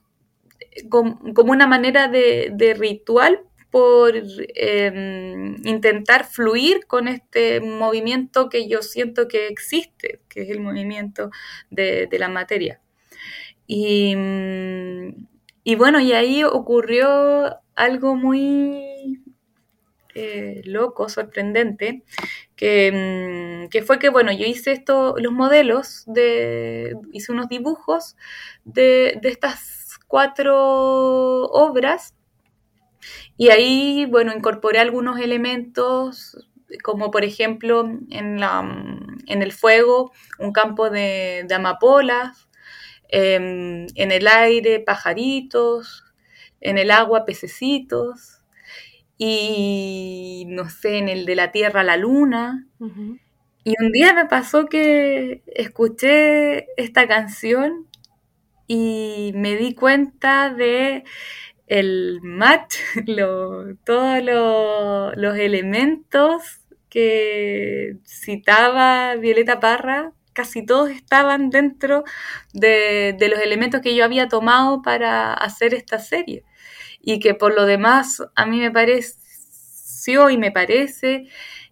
como, 0.89 1.17
una 1.51 1.67
manera 1.67 2.07
de, 2.07 2.75
ritual 2.77 3.41
por 3.75 4.13
em, 4.55 5.57
intentar 5.67 6.23
fluir 6.23 6.87
con 6.87 7.09
este 7.09 7.59
movimiento 7.59 8.47
que 8.47 8.69
yo 8.69 8.81
siento 8.81 9.27
que 9.27 9.49
existe, 9.49 10.21
que 10.29 10.43
es 10.43 10.49
el 10.49 10.61
movimiento 10.61 11.29
de, 11.69 12.07
la 12.17 12.29
materia. 12.29 12.79
Y, 13.67 14.15
y, 15.65 15.75
bueno, 15.75 15.99
y 15.99 16.13
ahí 16.13 16.45
ocurrió 16.45 17.59
algo 17.75 18.15
muy 18.15 19.21
eh, 20.13 20.61
loco, 20.63 21.09
sorprendente, 21.09 22.05
que, 22.55 23.65
mm, 23.65 23.69
que, 23.69 23.81
fue 23.81 23.99
que, 23.99 24.07
bueno, 24.07 24.31
yo 24.31 24.45
hice 24.45 24.71
esto, 24.71 25.15
los 25.17 25.33
modelos, 25.33 26.05
de, 26.07 26.95
hice 27.11 27.33
unos 27.33 27.49
dibujos 27.49 28.15
de, 28.63 29.19
de 29.21 29.27
estas 29.27 29.99
cuatro 30.07 31.43
obras 31.47 32.14
y 33.37 33.49
ahí, 33.49 34.05
bueno, 34.05 34.33
incorporé 34.33 34.79
algunos 34.79 35.19
elementos 35.19 36.37
como 36.83 37.11
por 37.11 37.23
ejemplo 37.23 37.87
en, 38.09 38.39
la, 38.39 38.61
en 39.27 39.41
el 39.41 39.51
fuego 39.51 40.11
un 40.39 40.51
campo 40.51 40.89
de, 40.89 41.47
amapolas, 41.53 42.49
em, 43.09 43.87
en 43.95 44.11
el 44.11 44.27
aire 44.27 44.79
pajaritos, 44.79 46.03
en 46.61 46.77
el 46.77 46.91
agua 46.91 47.25
pececitos, 47.25 48.41
y 49.17 50.45
no 50.49 50.69
sé, 50.69 50.97
en 50.97 51.09
el 51.09 51.25
de 51.25 51.35
la 51.35 51.51
Tierra 51.51 51.83
la 51.83 51.97
Luna. 51.97 52.67
Y 53.63 53.73
un 53.81 53.91
día 53.91 54.13
me 54.13 54.25
pasó 54.25 54.65
que 54.65 55.41
escuché 55.47 56.67
esta 56.77 57.07
canción 57.07 57.87
y 58.67 59.31
me 59.35 59.55
di 59.55 59.73
cuenta 59.75 60.49
de 60.49 61.03
el 61.67 62.19
match, 62.21 62.75
todos 63.85 65.15
los 65.15 65.37
elementos 65.37 66.61
que 66.89 67.97
citaba 68.05 69.15
Violeta 69.15 69.59
Parra, 69.59 70.13
casi 70.33 70.65
todos 70.65 70.89
estaban 70.89 71.49
dentro 71.49 72.03
de, 72.53 73.15
de 73.17 73.29
los 73.29 73.39
elementos 73.39 73.81
que 73.81 73.95
yo 73.95 74.03
había 74.05 74.27
tomado 74.27 74.81
para 74.81 75.33
hacer 75.33 75.73
esta 75.73 75.99
serie. 75.99 76.43
Y 77.01 77.19
que 77.19 77.33
por 77.33 77.53
lo 77.55 77.65
demás 77.65 78.23
a 78.35 78.45
mí 78.45 78.59
me 78.59 78.71
pareció 78.71 80.29
y 80.29 80.37
me 80.37 80.51
parece 80.51 81.27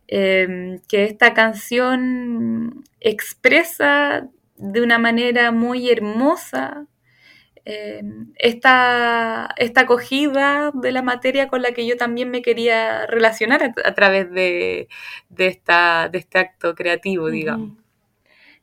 em, 0.07 0.79
que 0.87 1.05
esta 1.05 1.33
canción 1.33 2.83
expresa 2.99 4.27
de 4.57 4.81
una 4.81 4.97
manera 4.97 5.51
muy 5.51 5.89
hermosa 5.89 6.87
em, 7.65 8.33
esta, 8.35 9.53
esta, 9.57 9.81
acogida 9.81 10.71
de 10.73 10.91
la 10.91 11.01
materia 11.01 11.47
con 11.47 11.61
la 11.61 11.71
que 11.71 11.85
yo 11.85 11.97
también 11.97 12.29
me 12.29 12.41
quería 12.41 13.05
relacionar 13.07 13.73
a, 13.83 13.93
través 13.93 14.29
de, 14.31 14.87
esta, 15.37 16.09
de 16.09 16.17
este 16.17 16.39
acto 16.39 16.75
creativo, 16.75 17.29
digamos. 17.29 17.83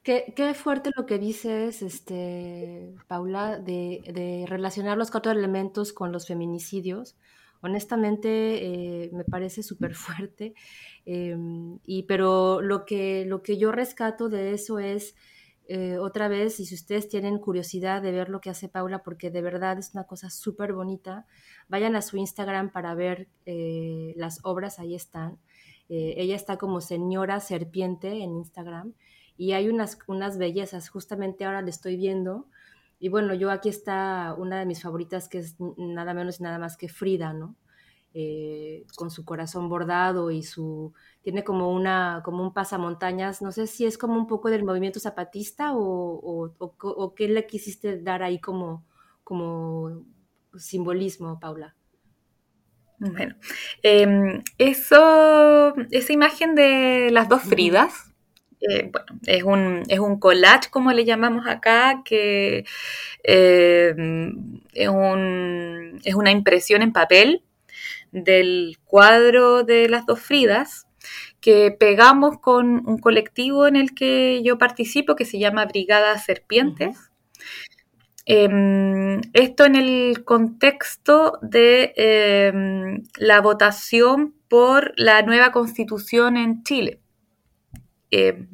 Qué, 0.02 0.54
fuerte 0.54 0.90
lo 0.96 1.04
que 1.06 1.18
dices, 1.18 1.82
este, 1.82 2.94
Paula, 3.06 3.58
de, 3.58 4.44
relacionar 4.48 4.96
los 4.96 5.10
cuatro 5.10 5.30
elementos 5.30 5.92
con 5.92 6.10
los 6.10 6.26
feminicidios. 6.26 7.16
Honestamente, 7.60 8.28
eh, 9.04 9.10
me 9.12 9.24
parece 9.24 9.62
súper 9.62 9.94
fuerte. 9.94 10.54
Em, 11.04 11.78
y, 11.84 12.04
pero 12.04 12.62
lo 12.62 12.84
que, 12.86 13.24
lo 13.26 13.42
que 13.42 13.58
yo 13.58 13.72
rescato 13.72 14.28
de 14.28 14.52
eso 14.52 14.78
es, 14.78 15.14
eh, 15.72 15.98
otra 15.98 16.26
vez, 16.26 16.59
y 16.59 16.66
si 16.66 16.74
ustedes 16.74 17.09
tienen 17.09 17.38
curiosidad 17.38 18.02
de 18.02 18.11
ver 18.11 18.28
lo 18.28 18.40
que 18.40 18.50
hace 18.50 18.68
Paula, 18.68 19.04
porque 19.04 19.30
de 19.30 19.40
verdad 19.40 19.78
es 19.78 19.92
una 19.94 20.02
cosa 20.02 20.28
súper 20.28 20.72
bonita, 20.72 21.26
vayan 21.68 21.94
a 21.94 22.02
su 22.02 22.16
Instagram 22.16 22.72
para 22.72 22.94
ver 22.96 23.28
eh, 23.46 24.12
las 24.16 24.40
obras, 24.42 24.80
ahí 24.80 24.96
están. 24.96 25.38
ella 25.88 26.35
está 26.35 26.56
como 26.56 26.80
señora 26.80 27.38
serpiente 27.38 28.09
en 28.22 28.35
Instagram 28.35 28.94
y 29.37 29.52
hay 29.52 29.68
unas, 29.68 29.98
unas 30.09 30.38
bellezas, 30.38 30.88
justamente 30.88 31.44
ahora 31.44 31.62
le 31.62 31.70
estoy 31.70 31.96
viendo. 31.96 32.46
Y 32.98 33.09
bueno, 33.09 33.33
yo 33.35 33.52
aquí 33.52 33.68
está 33.68 34.35
una 34.37 34.59
de 34.59 34.66
mis 34.66 34.83
favoritas, 34.83 35.28
que 35.28 35.38
es 35.38 35.54
nada 35.78 36.14
menos 36.14 36.40
y 36.40 36.42
nada 36.42 36.59
más 36.59 36.76
que 36.76 36.88
Frida, 36.88 37.33
¿no? 37.33 37.54
Eh, 38.12 38.86
con 38.96 39.08
su 39.08 39.24
corazón 39.24 39.68
bordado 39.68 40.32
y 40.32 40.42
su 40.42 40.92
tiene 41.22 41.44
como 41.44 41.72
una 41.72 42.22
como 42.24 42.42
un 42.42 42.52
pasamontañas. 42.52 43.40
No 43.40 43.52
sé 43.52 43.68
si 43.68 43.86
es 43.86 43.96
como 43.98 44.14
un 44.16 44.26
poco 44.26 44.50
del 44.50 44.64
movimiento 44.64 44.98
zapatista 44.98 45.74
o, 45.76 46.50
o, 46.58 47.14
qué 47.14 47.28
le 47.28 47.46
quisiste 47.46 47.98
dar 47.98 48.24
ahí 48.24 48.40
como 48.40 48.84
como 49.22 50.04
simbolismo 50.56 51.38
Paula. 51.38 51.76
Bueno 52.98 53.36
em, 53.82 54.42
eso 54.58 55.74
esa 55.92 56.12
imagen 56.12 56.56
de 56.56 57.10
las 57.12 57.28
dos 57.28 57.42
Fridas 57.42 58.10
eh, 58.68 58.90
bueno, 58.92 59.06
es 59.26 59.42
un, 59.42 59.82
es 59.88 59.98
un 60.00 60.18
collage, 60.18 60.68
como 60.70 60.92
le 60.92 61.06
llamamos 61.06 61.46
acá, 61.46 62.02
que 62.04 62.66
eh, 63.24 63.94
es, 64.74 64.88
un, 64.88 65.98
es 66.04 66.14
una 66.14 66.30
impresión 66.30 66.82
en 66.82 66.92
papel 66.92 67.42
del 68.12 68.78
cuadro 68.84 69.62
de 69.62 69.88
las 69.88 70.06
dos 70.06 70.20
Fridas 70.20 70.86
que 71.40 71.70
pegamos 71.70 72.38
con 72.38 72.86
un 72.86 72.98
colectivo 72.98 73.66
en 73.66 73.76
el 73.76 73.94
que 73.94 74.42
yo 74.42 74.58
participo 74.58 75.16
que 75.16 75.24
se 75.24 75.38
llama 75.38 75.64
Brigada 75.64 76.18
Serpientes. 76.18 77.10
Em, 78.26 79.20
esto 79.32 79.64
en 79.64 79.76
el 79.76 80.24
contexto 80.24 81.38
de 81.42 81.92
em, 81.96 83.02
la 83.16 83.40
votación 83.40 84.34
por 84.48 84.92
la 84.96 85.22
nueva 85.22 85.52
constitución 85.52 86.36
en 86.36 86.62
Chile. 86.62 87.00
Eh, 88.12 88.46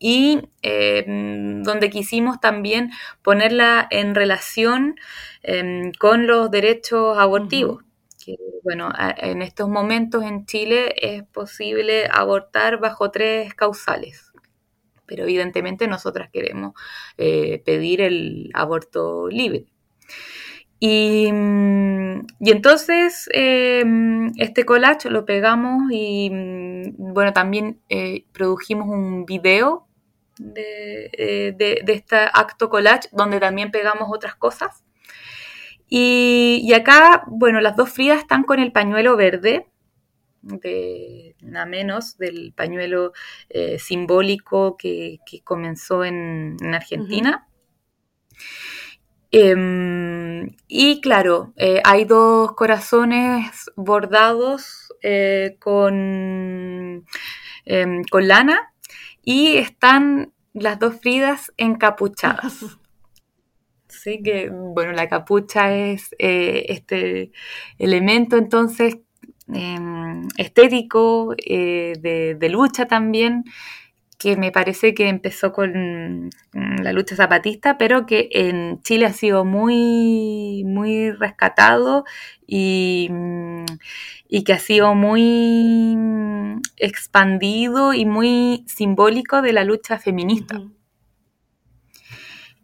y 0.00 0.40
donde 0.62 1.90
quisimos 1.90 2.40
también 2.40 2.90
ponerla 3.22 3.86
en 3.90 4.14
relación 4.16 4.96
em, 5.42 5.92
con 5.92 6.26
los 6.26 6.50
derechos 6.50 7.16
abortivos. 7.16 7.84
Que, 8.26 8.36
bueno, 8.64 8.90
en 9.18 9.40
estos 9.40 9.68
momentos 9.68 10.24
en 10.24 10.46
Chile 10.46 10.92
es 11.00 11.22
posible 11.22 12.08
abortar 12.12 12.80
bajo 12.80 13.12
tres 13.12 13.54
causales, 13.54 14.32
pero 15.06 15.22
evidentemente 15.22 15.86
nosotras 15.86 16.28
queremos 16.32 16.72
eh, 17.18 17.62
pedir 17.64 18.00
el 18.00 18.50
aborto 18.52 19.28
libre. 19.28 19.66
Y, 20.80 21.30
mm, 21.32 22.26
entonces 22.40 23.28
em, 23.32 24.32
este 24.38 24.64
collage 24.66 25.08
lo 25.08 25.24
pegamos 25.24 25.84
y 25.90 26.28
mm, 26.30 27.14
bueno, 27.14 27.32
también 27.32 27.80
eh, 27.88 28.24
produjimos 28.32 28.88
un 28.88 29.24
video 29.24 29.86
eh, 30.56 31.54
de, 31.56 31.82
este 31.86 32.16
acto 32.16 32.68
collage 32.68 33.08
donde 33.12 33.40
también 33.40 33.70
pegamos 33.70 34.08
otras 34.10 34.34
cosas. 34.34 34.85
Y, 35.88 36.60
y, 36.64 36.72
acá, 36.74 37.24
bueno, 37.28 37.60
las 37.60 37.76
dos 37.76 37.90
Fridas 37.90 38.18
están 38.18 38.42
con 38.42 38.58
el 38.58 38.72
pañuelo 38.72 39.16
verde, 39.16 39.66
de 40.42 41.36
nada 41.40 41.66
menos 41.66 42.18
del 42.18 42.52
pañuelo 42.54 43.12
eh, 43.48 43.78
simbólico 43.78 44.76
que, 44.76 45.18
que, 45.26 45.42
comenzó 45.42 46.04
en, 46.04 46.56
en 46.60 46.74
Argentina. 46.74 47.46
Em, 49.32 50.56
y 50.68 51.00
claro, 51.00 51.52
eh, 51.56 51.82
hay 51.84 52.04
dos 52.04 52.52
corazones 52.54 53.70
bordados 53.76 54.92
eh, 55.02 55.56
con, 55.60 57.04
em, 57.64 58.04
con 58.04 58.28
lana 58.28 58.72
y 59.22 59.56
están 59.56 60.32
las 60.54 60.78
dos 60.78 61.00
Fridas 61.00 61.52
encapuchadas. 61.56 62.78
Así 64.06 64.22
que, 64.22 64.50
bueno, 64.50 64.92
la 64.92 65.08
capucha 65.08 65.74
es 65.74 66.14
eh, 66.20 66.66
este 66.68 67.32
elemento 67.76 68.36
entonces 68.36 68.98
em, 69.52 70.28
estético, 70.36 71.34
de, 71.36 72.48
lucha 72.48 72.86
también, 72.86 73.42
que 74.16 74.36
me 74.36 74.52
parece 74.52 74.94
que 74.94 75.08
empezó 75.08 75.52
con 75.52 76.30
la 76.52 76.92
lucha 76.92 77.16
zapatista, 77.16 77.78
pero 77.78 78.06
que 78.06 78.28
en 78.30 78.80
Chile 78.82 79.06
ha 79.06 79.12
sido 79.12 79.44
muy, 79.44 80.62
muy 80.64 81.10
rescatado 81.10 82.04
y, 82.46 83.10
que 84.44 84.52
ha 84.52 84.60
sido 84.60 84.94
muy 84.94 85.96
expandido 86.76 87.92
y 87.92 88.04
muy 88.06 88.64
simbólico 88.68 89.42
de 89.42 89.52
la 89.52 89.64
lucha 89.64 89.98
feminista. 89.98 90.62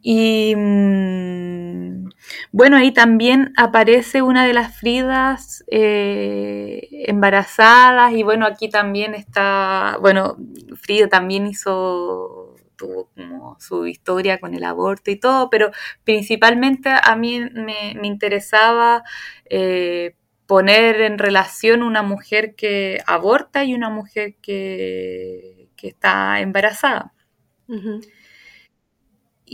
Y 0.03 0.55
mm, 0.57 2.09
bueno, 2.51 2.77
ahí 2.77 2.93
también 2.93 3.53
aparece 3.57 4.21
una 4.23 4.45
de 4.45 4.53
las 4.53 4.77
Fridas 4.77 5.65
eh, 5.71 6.89
embarazadas 7.07 8.13
y 8.13 8.25
bueno, 8.25 8.47
aquí 8.47 8.69
también 8.69 9.15
está, 9.15 9.97
bueno, 10.01 10.37
Frida 10.77 11.09
también 11.09 11.47
hizo, 11.47 12.57
tuvo 12.77 13.11
como 13.15 13.57
su 13.61 13.87
historia 13.87 14.41
con 14.41 14.55
el 14.55 14.65
aborto 14.65 15.11
y 15.13 15.17
todo, 15.17 15.51
pero 15.51 15.71
principalmente 16.05 16.91
a 16.91 17.15
mí 17.17 17.41
me, 17.53 17.93
interesaba 18.03 19.05
eh, 19.49 20.17
poner 20.47 21.01
en 21.01 21.19
relación 21.19 21.83
una 21.83 22.03
mujer 22.03 22.57
que 22.57 22.99
aborta 23.07 23.65
y 23.65 23.75
una 23.75 23.89
mujer 23.89 24.35
que, 24.43 25.69
que 25.77 25.89
está 25.89 26.41
embarazada. 26.41 27.13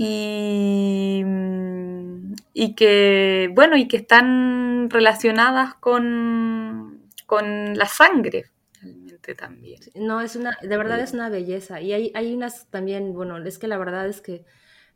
Y, 0.01 1.25
y, 2.55 2.75
que, 2.77 3.51
bueno, 3.53 3.77
y 3.77 3.89
que 3.89 3.97
están 3.97 4.89
relacionadas 4.91 5.75
con, 5.75 7.03
con 7.27 7.77
la 7.77 7.87
sangre 7.87 8.51
realmente 8.81 9.35
también. 9.35 9.81
No, 9.97 10.21
es 10.21 10.37
una, 10.37 10.57
de 10.63 10.77
verdad 10.77 11.01
es 11.01 11.15
una 11.15 11.31
belleza. 11.31 11.81
Y 11.81 11.93
hay, 11.93 12.13
hay 12.15 12.33
unas 12.33 12.69
también, 12.71 13.13
bueno, 13.13 13.39
es 13.39 13.59
que 13.59 13.67
la 13.67 13.77
verdad 13.77 14.07
es 14.07 14.21
que 14.21 14.45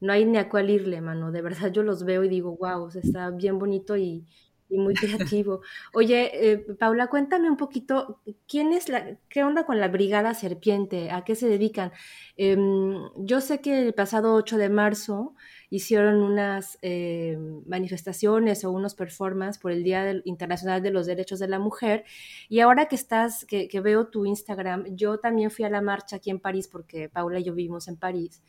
no 0.01 0.12
hay 0.12 0.25
ni 0.25 0.38
a 0.38 0.49
cuál 0.49 0.71
irle, 0.71 1.01
mano. 1.01 1.33
De 1.33 1.43
verdad 1.43 1.73
yo 1.73 1.83
los 1.83 2.05
veo 2.05 2.23
y 2.23 2.29
digo, 2.29 2.57
wow, 2.57 2.88
está 2.95 3.31
bien 3.31 3.59
bonito 3.59 3.97
y, 3.97 4.25
y 4.73 4.79
muy 4.79 4.95
creativo. 4.95 5.61
Oye, 5.93 6.53
eh, 6.53 6.59
Paula, 6.79 7.09
cuéntame 7.09 7.51
un 7.51 7.57
poquito, 7.57 8.21
¿quién 8.49 8.73
es 8.73 8.89
la, 8.89 9.19
qué 9.29 9.45
onda 9.45 9.67
con 9.67 9.79
la 9.79 9.89
Brigada 9.89 10.35
Serpiente? 10.35 11.11
¿A 11.11 11.25
qué 11.25 11.35
se 11.35 11.49
dedican? 11.49 11.93
Em, 12.37 12.95
yo 13.17 13.41
sé 13.41 13.61
que 13.61 13.81
el 13.81 13.95
pasado 13.95 14.35
8 14.35 14.57
de 14.57 14.71
marzo 14.71 15.35
hicieron 15.69 16.17
unas 16.23 16.79
eh, 16.83 17.39
manifestaciones 17.67 18.65
o 18.65 18.71
unos 18.71 18.95
performances 18.95 19.61
por 19.61 19.73
el 19.73 19.85
Día 19.85 20.21
Internacional 20.25 20.83
de 20.83 20.91
los 20.91 21.07
Derechos 21.07 21.39
de 21.39 21.49
la 21.49 21.59
Mujer 21.59 22.05
y 22.49 22.61
ahora 22.61 22.87
que 22.89 22.97
estás, 22.97 23.45
que, 23.45 23.69
que 23.69 23.81
veo 23.81 24.09
tu 24.09 24.25
Instagram, 24.27 24.97
yo 24.97 25.19
también 25.19 25.51
fui 25.51 25.65
a 25.65 25.71
la 25.71 25.83
marcha 25.83 26.17
aquí 26.17 26.31
en 26.31 26.41
París 26.41 26.69
porque 26.69 27.09
Paula 27.09 27.41
y 27.41 27.45
yo 27.45 27.55
vivimos 27.55 27.89
en 27.89 27.97
París 27.97 28.43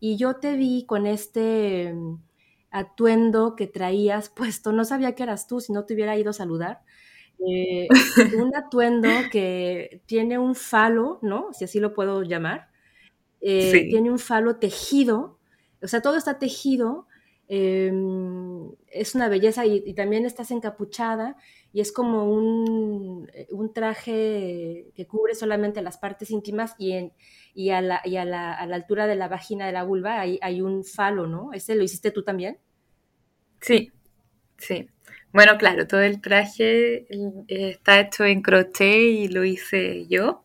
y 0.00 0.16
yo 0.16 0.36
te 0.36 0.56
vi 0.56 0.84
con 0.86 1.06
este 1.06 1.94
atuendo 2.70 3.56
que 3.56 3.66
traías 3.66 4.28
puesto, 4.28 4.72
no 4.72 4.84
sabía 4.84 5.14
que 5.14 5.22
eras 5.22 5.46
tú 5.46 5.60
si 5.60 5.72
no 5.72 5.84
te 5.84 5.94
hubiera 5.94 6.16
ido 6.16 6.30
a 6.30 6.34
saludar. 6.34 6.82
Eh, 7.46 7.88
un 8.42 8.54
atuendo 8.54 9.08
que 9.30 10.02
tiene 10.06 10.38
un 10.38 10.54
falo, 10.54 11.18
¿no? 11.22 11.52
Si 11.52 11.64
así 11.64 11.80
lo 11.80 11.94
puedo 11.94 12.22
llamar. 12.22 12.68
Eh, 13.40 13.86
tiene 13.88 14.10
un 14.10 14.18
falo 14.18 14.56
tejido, 14.56 15.38
o 15.80 15.86
sea, 15.86 16.02
todo 16.02 16.16
está 16.16 16.38
tejido. 16.38 17.06
Em, 17.50 18.70
es 18.88 19.14
una 19.14 19.28
belleza 19.28 19.64
y, 19.64 19.94
también 19.94 20.26
estás 20.26 20.50
encapuchada 20.50 21.36
y 21.72 21.80
es 21.80 21.92
como 21.92 22.30
un, 22.30 23.30
un, 23.50 23.72
traje 23.72 24.90
que 24.94 25.06
cubre 25.06 25.34
solamente 25.34 25.80
las 25.80 25.96
partes 25.96 26.30
íntimas 26.30 26.74
y, 26.78 26.92
en, 26.92 27.12
y, 27.58 27.70
a, 27.70 27.80
la, 27.80 28.00
y 28.04 28.16
a, 28.18 28.24
la, 28.24 28.52
a, 28.52 28.66
la, 28.66 28.76
altura 28.76 29.08
de 29.08 29.16
la 29.16 29.26
vagina 29.26 29.66
de 29.66 29.72
la 29.72 29.82
vulva 29.82 30.20
hay, 30.20 30.38
hay 30.42 30.60
un 30.60 30.84
falo, 30.84 31.26
¿no? 31.26 31.52
¿Ese 31.52 31.74
lo 31.74 31.82
hiciste 31.82 32.12
tú 32.12 32.22
también? 32.22 32.58
Sí, 33.60 33.90
sí. 34.58 34.88
Bueno, 35.32 35.58
claro, 35.58 35.88
todo 35.88 36.02
el 36.02 36.20
traje 36.20 37.08
está 37.48 37.98
hecho 37.98 38.24
en 38.24 38.42
crochet 38.42 39.00
y 39.00 39.26
lo 39.26 39.44
hice 39.44 40.06
yo. 40.06 40.44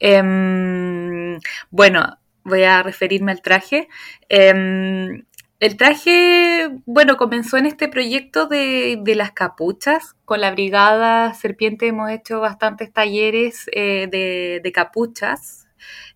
Em, 0.00 1.38
bueno, 1.70 2.16
voy 2.44 2.62
a 2.62 2.82
referirme 2.82 3.32
al 3.32 3.42
traje. 3.42 3.88
Em, 4.30 5.26
el 5.60 5.76
traje, 5.76 6.70
bueno, 6.86 7.18
comenzó 7.18 7.58
en 7.58 7.66
este 7.66 7.88
proyecto 7.88 8.46
de, 8.46 9.02
las 9.14 9.32
capuchas. 9.32 10.16
Con 10.24 10.40
la 10.40 10.50
Brigada 10.50 11.34
Serpiente 11.34 11.88
hemos 11.88 12.10
hecho 12.10 12.40
bastantes 12.40 12.90
talleres 12.90 13.68
eh, 13.74 14.08
de, 14.10 14.72
capuchas. 14.72 15.67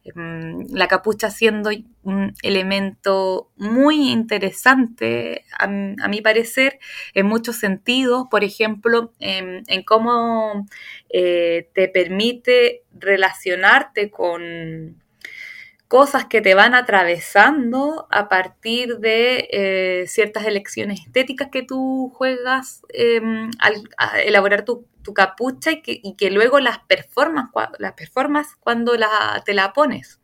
Em, 0.05 0.67
la 0.71 0.89
capucha 0.89 1.31
siendo 1.31 1.71
un 2.03 2.35
elemento 2.43 3.51
muy 3.57 4.11
interesante, 4.11 5.45
a, 5.59 5.69
mi 5.69 6.21
parecer, 6.21 6.81
en 7.15 7.27
muchos 7.27 7.57
sentidos. 7.57 8.27
Por 8.31 8.43
ejemplo, 8.43 9.13
en, 9.21 9.65
cómo 9.85 10.67
eh, 11.09 11.69
te 11.75 11.89
permite 11.89 12.83
relacionarte 12.93 14.11
con 14.11 15.03
cosas 15.93 16.25
que 16.25 16.41
te 16.41 16.55
van 16.55 16.75
atravesando 16.75 18.07
a 18.11 18.31
partir 18.31 18.97
de 18.97 19.47
eh, 19.53 20.05
ciertas 20.07 20.47
elecciones 20.47 21.01
estéticas 21.01 21.51
que 21.53 21.63
tú 21.63 22.11
juegas 22.15 22.81
em, 22.89 23.51
al 23.59 23.75
elaborar 24.25 24.65
tu, 24.65 24.87
capucha 25.15 25.71
y 25.85 26.15
que, 26.17 26.31
luego 26.31 26.61
las 26.61 26.79
performas, 26.79 27.51
las 27.79 27.93
performas 27.93 28.57
cuando 28.59 28.93
te 29.45 29.53
la 29.53 29.75
pones. 29.75 30.19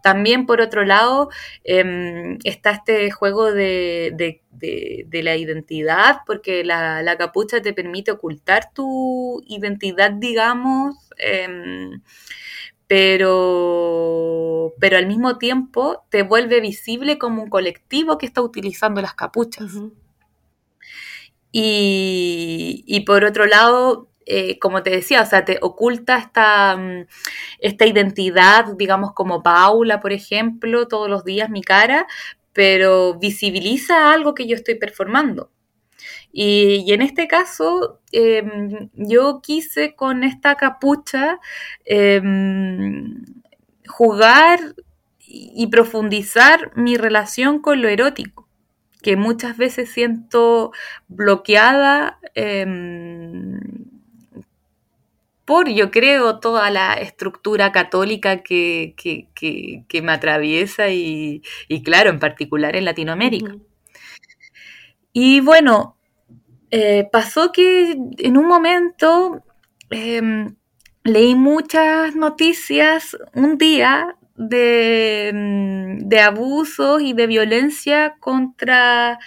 También, 0.00 0.46
por 0.46 0.60
otro 0.60 0.84
lado, 0.84 1.28
em, 1.64 2.38
está 2.44 2.70
este 2.70 3.10
juego 3.10 3.50
de, 3.50 4.40
la 5.10 5.36
identidad, 5.36 6.18
porque 6.24 6.62
la, 6.62 7.16
capucha 7.18 7.60
te 7.60 7.72
permite 7.72 8.12
ocultar 8.12 8.72
tu 8.72 9.42
identidad, 9.48 10.12
digamos, 10.12 10.94
em, 11.16 12.00
pero, 12.90 14.74
pero 14.80 14.96
al 14.96 15.06
mismo 15.06 15.38
tiempo 15.38 16.04
te 16.08 16.24
vuelve 16.24 16.60
visible 16.60 17.18
como 17.18 17.40
un 17.40 17.48
colectivo 17.48 18.18
que 18.18 18.26
está 18.26 18.42
utilizando 18.42 19.00
las 19.00 19.14
capuchas. 19.14 19.70
y, 21.52 23.04
por 23.06 23.24
otro 23.24 23.46
lado, 23.46 24.08
eh, 24.26 24.58
como 24.58 24.82
te 24.82 24.90
decía, 24.90 25.22
o 25.22 25.26
sea, 25.26 25.44
te 25.44 25.58
oculta 25.62 26.18
esta, 26.18 26.76
mm, 26.76 27.06
esta 27.60 27.86
identidad, 27.86 28.74
digamos, 28.76 29.12
como 29.12 29.44
Paula, 29.44 30.00
por 30.00 30.12
ejemplo, 30.12 30.88
todos 30.88 31.08
los 31.08 31.24
días 31.24 31.48
mi 31.48 31.62
cara, 31.62 32.08
pero 32.52 33.16
visibiliza 33.20 34.12
algo 34.12 34.34
que 34.34 34.48
yo 34.48 34.56
estoy 34.56 34.74
performando. 34.74 35.52
Y, 36.32 36.92
en 36.92 37.02
este 37.02 37.26
caso, 37.28 38.00
em, 38.12 38.90
yo 38.94 39.40
quise 39.42 39.94
con 39.94 40.24
esta 40.24 40.54
capucha 40.56 41.40
em, 41.84 43.24
jugar 43.88 44.60
y 45.20 45.66
profundizar 45.68 46.72
mi 46.76 46.96
relación 46.96 47.60
con 47.60 47.82
lo 47.82 47.88
erótico, 47.88 48.48
que 49.02 49.16
muchas 49.16 49.56
veces 49.56 49.90
siento 49.90 50.72
bloqueada 51.08 52.18
em, 52.34 53.60
por, 55.50 55.68
yo 55.68 55.90
creo, 55.90 56.38
toda 56.38 56.70
la 56.70 56.94
estructura 56.94 57.72
católica 57.72 58.42
que, 58.44 58.94
me 60.02 60.12
atraviesa 60.12 60.90
y, 60.90 61.42
claro, 61.84 62.10
en 62.10 62.20
particular 62.20 62.76
en 62.76 62.84
Latinoamérica. 62.84 63.56
Y 65.12 65.40
bueno, 65.40 65.96
eh, 66.70 67.08
pasó 67.10 67.52
que 67.52 67.96
en 68.18 68.36
un 68.36 68.46
momento 68.46 69.42
em, 69.90 70.56
leí 71.04 71.34
muchas 71.34 72.14
noticias 72.14 73.16
un 73.34 73.58
día 73.58 74.16
de, 74.36 75.32
de 75.98 76.20
abusos 76.20 77.02
y 77.02 77.12
de 77.12 77.26
violencia 77.26 78.16
contra 78.20 79.18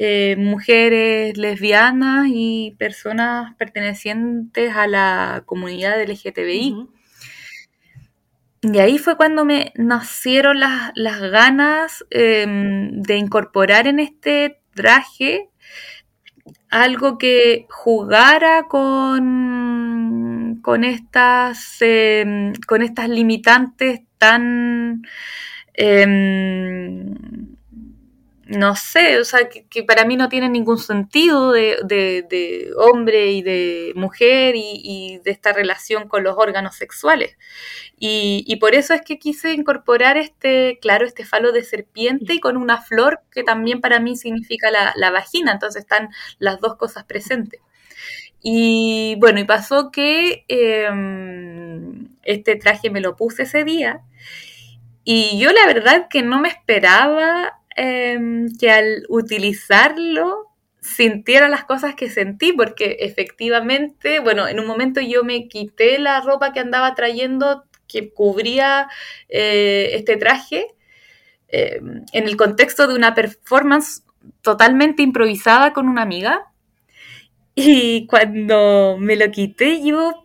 eh, 0.00 0.36
mujeres 0.38 1.36
lesbianas 1.36 2.28
y 2.30 2.76
personas 2.78 3.54
pertenecientes 3.56 4.76
a 4.76 4.86
la 4.86 5.42
comunidad 5.44 6.00
LGTBI. 6.00 6.86
Y 8.60 8.78
ahí 8.78 8.98
fue 8.98 9.16
cuando 9.16 9.44
me 9.44 9.72
nacieron 9.74 10.60
las, 10.60 10.92
ganas 11.30 12.04
em, 12.10 13.02
de 13.02 13.16
incorporar 13.16 13.88
en 13.88 13.98
este 13.98 14.60
traje 14.74 15.48
algo 16.70 17.18
que 17.18 17.66
jugara 17.68 18.64
con, 18.68 20.60
con, 20.62 20.84
estas, 20.84 21.76
em, 21.80 22.52
con 22.66 22.82
estas 22.82 23.08
limitantes 23.08 24.00
tan... 24.18 25.02
Em, 25.74 27.14
no 28.48 28.76
sé, 28.76 29.18
o 29.18 29.24
sea, 29.26 29.48
que, 29.50 29.82
para 29.84 30.06
mí 30.06 30.16
no 30.16 30.30
tiene 30.30 30.48
ningún 30.48 30.78
sentido 30.78 31.52
de, 31.52 32.72
hombre 32.78 33.32
y 33.32 33.42
de 33.42 33.92
mujer 33.94 34.54
y, 34.56 35.20
de 35.22 35.30
esta 35.30 35.52
relación 35.52 36.08
con 36.08 36.24
los 36.24 36.36
órganos 36.38 36.74
sexuales. 36.74 37.36
Y, 37.98 38.56
por 38.56 38.74
eso 38.74 38.94
es 38.94 39.02
que 39.02 39.18
quise 39.18 39.52
incorporar 39.52 40.16
este, 40.16 40.78
claro, 40.80 41.04
este 41.06 41.26
falo 41.26 41.52
de 41.52 41.62
serpiente 41.62 42.34
y 42.34 42.40
con 42.40 42.56
una 42.56 42.80
flor 42.80 43.20
que 43.30 43.42
también 43.44 43.82
para 43.82 44.00
mí 44.00 44.16
significa 44.16 44.70
la, 44.70 45.10
vagina, 45.10 45.52
entonces 45.52 45.82
están 45.82 46.08
las 46.38 46.58
dos 46.60 46.76
cosas 46.76 47.04
presentes. 47.04 47.60
Y 48.42 49.16
bueno, 49.18 49.40
y 49.40 49.44
pasó 49.44 49.90
que 49.90 50.44
em, 50.48 52.08
este 52.22 52.56
traje 52.56 52.88
me 52.88 53.00
lo 53.00 53.16
puse 53.16 53.42
ese 53.42 53.64
día 53.64 54.02
y 55.04 55.38
yo 55.38 55.52
la 55.52 55.66
verdad 55.66 56.06
que 56.08 56.22
no 56.22 56.38
me 56.38 56.48
esperaba 56.48 57.57
em, 57.78 58.48
que 58.58 58.70
al 58.70 59.04
utilizarlo 59.08 60.48
sintiera 60.80 61.48
las 61.48 61.64
cosas 61.64 61.94
que 61.94 62.10
sentí, 62.10 62.52
porque 62.52 62.96
efectivamente, 63.00 64.20
bueno, 64.20 64.48
en 64.48 64.58
un 64.58 64.66
momento 64.66 65.00
yo 65.00 65.22
me 65.22 65.48
quité 65.48 65.98
la 65.98 66.20
ropa 66.20 66.52
que 66.52 66.60
andaba 66.60 66.94
trayendo 66.94 67.64
que 67.86 68.12
cubría 68.12 68.88
eh, 69.28 69.90
este 69.94 70.16
traje 70.16 70.66
em, 71.48 72.04
en 72.12 72.24
el 72.28 72.36
contexto 72.36 72.88
de 72.88 72.94
una 72.94 73.14
performance 73.14 74.02
totalmente 74.42 75.02
improvisada 75.02 75.72
con 75.72 75.88
una 75.88 76.02
amiga. 76.02 76.52
Y 77.54 78.06
cuando 78.06 78.96
me 78.98 79.16
lo 79.16 79.30
quité, 79.30 79.82
yo 79.82 80.24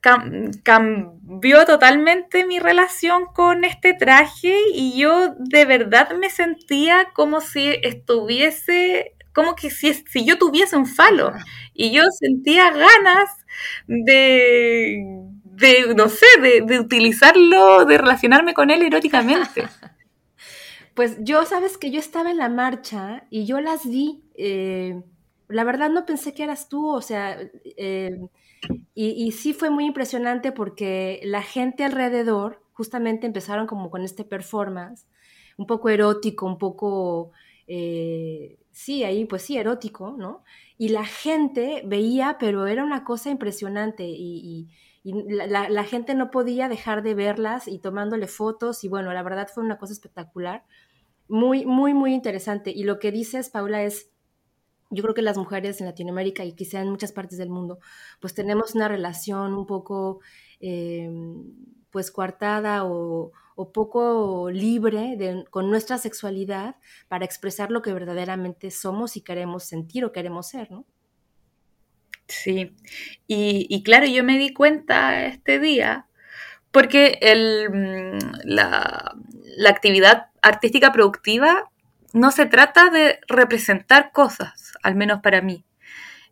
cambió 0.00 1.64
totalmente 1.66 2.46
mi 2.46 2.58
relación 2.58 3.26
con 3.26 3.64
este 3.64 3.94
traje 3.94 4.56
y 4.72 4.98
yo 4.98 5.34
de 5.38 5.64
verdad 5.66 6.16
me 6.16 6.30
sentía 6.30 7.08
como 7.12 7.40
si 7.40 7.68
estuviese, 7.82 9.14
como 9.34 9.54
que 9.54 9.70
si, 9.70 9.92
si 9.92 10.24
yo 10.24 10.38
tuviese 10.38 10.76
un 10.76 10.86
falo 10.86 11.32
y 11.74 11.92
yo 11.92 12.04
sentía 12.18 12.70
ganas 12.70 13.30
de, 13.86 15.04
de 15.44 15.94
no 15.94 16.08
sé, 16.08 16.26
de, 16.40 16.80
utilizarlo, 16.80 17.84
de 17.84 17.98
relacionarme 17.98 18.54
con 18.54 18.70
él 18.70 18.82
eróticamente. 18.82 19.68
Pues 20.92 21.16
yo, 21.20 21.46
sabes 21.46 21.78
que 21.78 21.90
yo 21.90 21.98
estaba 21.98 22.30
en 22.30 22.36
la 22.36 22.50
marcha 22.50 23.24
y 23.30 23.46
yo 23.46 23.60
las 23.60 23.88
vi. 23.88 24.22
Eh, 24.34 25.00
la 25.48 25.64
verdad 25.64 25.88
no 25.88 26.04
pensé 26.04 26.34
que 26.34 26.42
eras 26.42 26.68
tú, 26.68 26.88
o 26.88 27.00
sea, 27.00 27.38
eh, 27.64 28.18
y, 28.94 29.32
sí 29.32 29.52
fue 29.52 29.70
muy 29.70 29.86
impresionante 29.86 30.52
porque 30.52 31.20
la 31.24 31.42
gente 31.42 31.84
alrededor 31.84 32.62
justamente 32.72 33.26
empezaron 33.26 33.66
como 33.66 33.90
con 33.90 34.02
este 34.02 34.24
performance, 34.24 35.06
un 35.56 35.66
poco 35.66 35.88
erótico, 35.88 36.46
un 36.46 36.58
poco, 36.58 37.30
eh, 37.66 38.58
sí, 38.72 39.04
ahí 39.04 39.24
pues 39.24 39.42
sí, 39.42 39.56
erótico, 39.56 40.14
¿no? 40.18 40.44
Y 40.78 40.90
la 40.90 41.04
gente 41.04 41.82
veía, 41.86 42.36
pero 42.38 42.66
era 42.66 42.84
una 42.84 43.04
cosa 43.04 43.30
impresionante 43.30 44.04
y, 44.06 44.68
la, 45.02 45.70
la, 45.70 45.84
gente 45.84 46.14
no 46.14 46.30
podía 46.30 46.68
dejar 46.68 47.02
de 47.02 47.14
verlas 47.14 47.68
y 47.68 47.78
tomándole 47.78 48.26
fotos 48.26 48.84
y 48.84 48.88
bueno, 48.88 49.14
la 49.14 49.22
verdad 49.22 49.48
fue 49.52 49.64
una 49.64 49.78
cosa 49.78 49.94
espectacular, 49.94 50.64
muy, 51.26 51.64
muy, 51.64 51.94
muy 51.94 52.12
interesante. 52.12 52.70
Y 52.70 52.84
lo 52.84 52.98
que 52.98 53.10
dices, 53.10 53.48
Paula, 53.48 53.82
es 53.82 54.10
yo 54.90 55.02
creo 55.02 55.14
que 55.14 55.22
las 55.22 55.38
mujeres 55.38 55.80
en 55.80 55.86
Latinoamérica 55.86 56.44
y 56.44 56.52
quizá 56.52 56.80
en 56.80 56.90
muchas 56.90 57.12
partes 57.12 57.38
del 57.38 57.48
mundo, 57.48 57.78
pues 58.20 58.34
tenemos 58.34 58.74
una 58.74 58.88
relación 58.88 59.54
un 59.54 59.66
poco, 59.66 60.20
em, 60.60 61.44
pues 61.90 62.10
coartada 62.10 62.84
o, 62.84 63.32
poco 63.74 64.50
libre 64.50 65.44
con 65.50 65.68
nuestra 65.68 65.98
sexualidad 65.98 66.76
para 67.08 67.26
expresar 67.26 67.70
lo 67.70 67.82
que 67.82 67.92
verdaderamente 67.92 68.70
somos 68.70 69.18
y 69.18 69.20
queremos 69.20 69.64
sentir 69.64 70.02
o 70.06 70.12
queremos 70.12 70.48
ser, 70.48 70.70
¿no? 70.70 70.86
Sí, 72.26 72.74
y, 73.26 73.82
claro, 73.82 74.06
yo 74.06 74.24
me 74.24 74.38
di 74.38 74.54
cuenta 74.54 75.26
este 75.26 75.58
día 75.58 76.06
porque 76.70 77.18
el, 77.20 77.68
mm, 77.70 78.18
la, 78.44 79.14
la 79.58 79.70
actividad 79.70 80.28
artística 80.40 80.90
productiva 80.92 81.69
no 82.12 82.30
se 82.30 82.46
trata 82.46 82.90
de 82.90 83.20
representar 83.28 84.12
cosas, 84.12 84.72
al 84.82 84.94
menos 84.94 85.20
para 85.20 85.42
mí. 85.42 85.64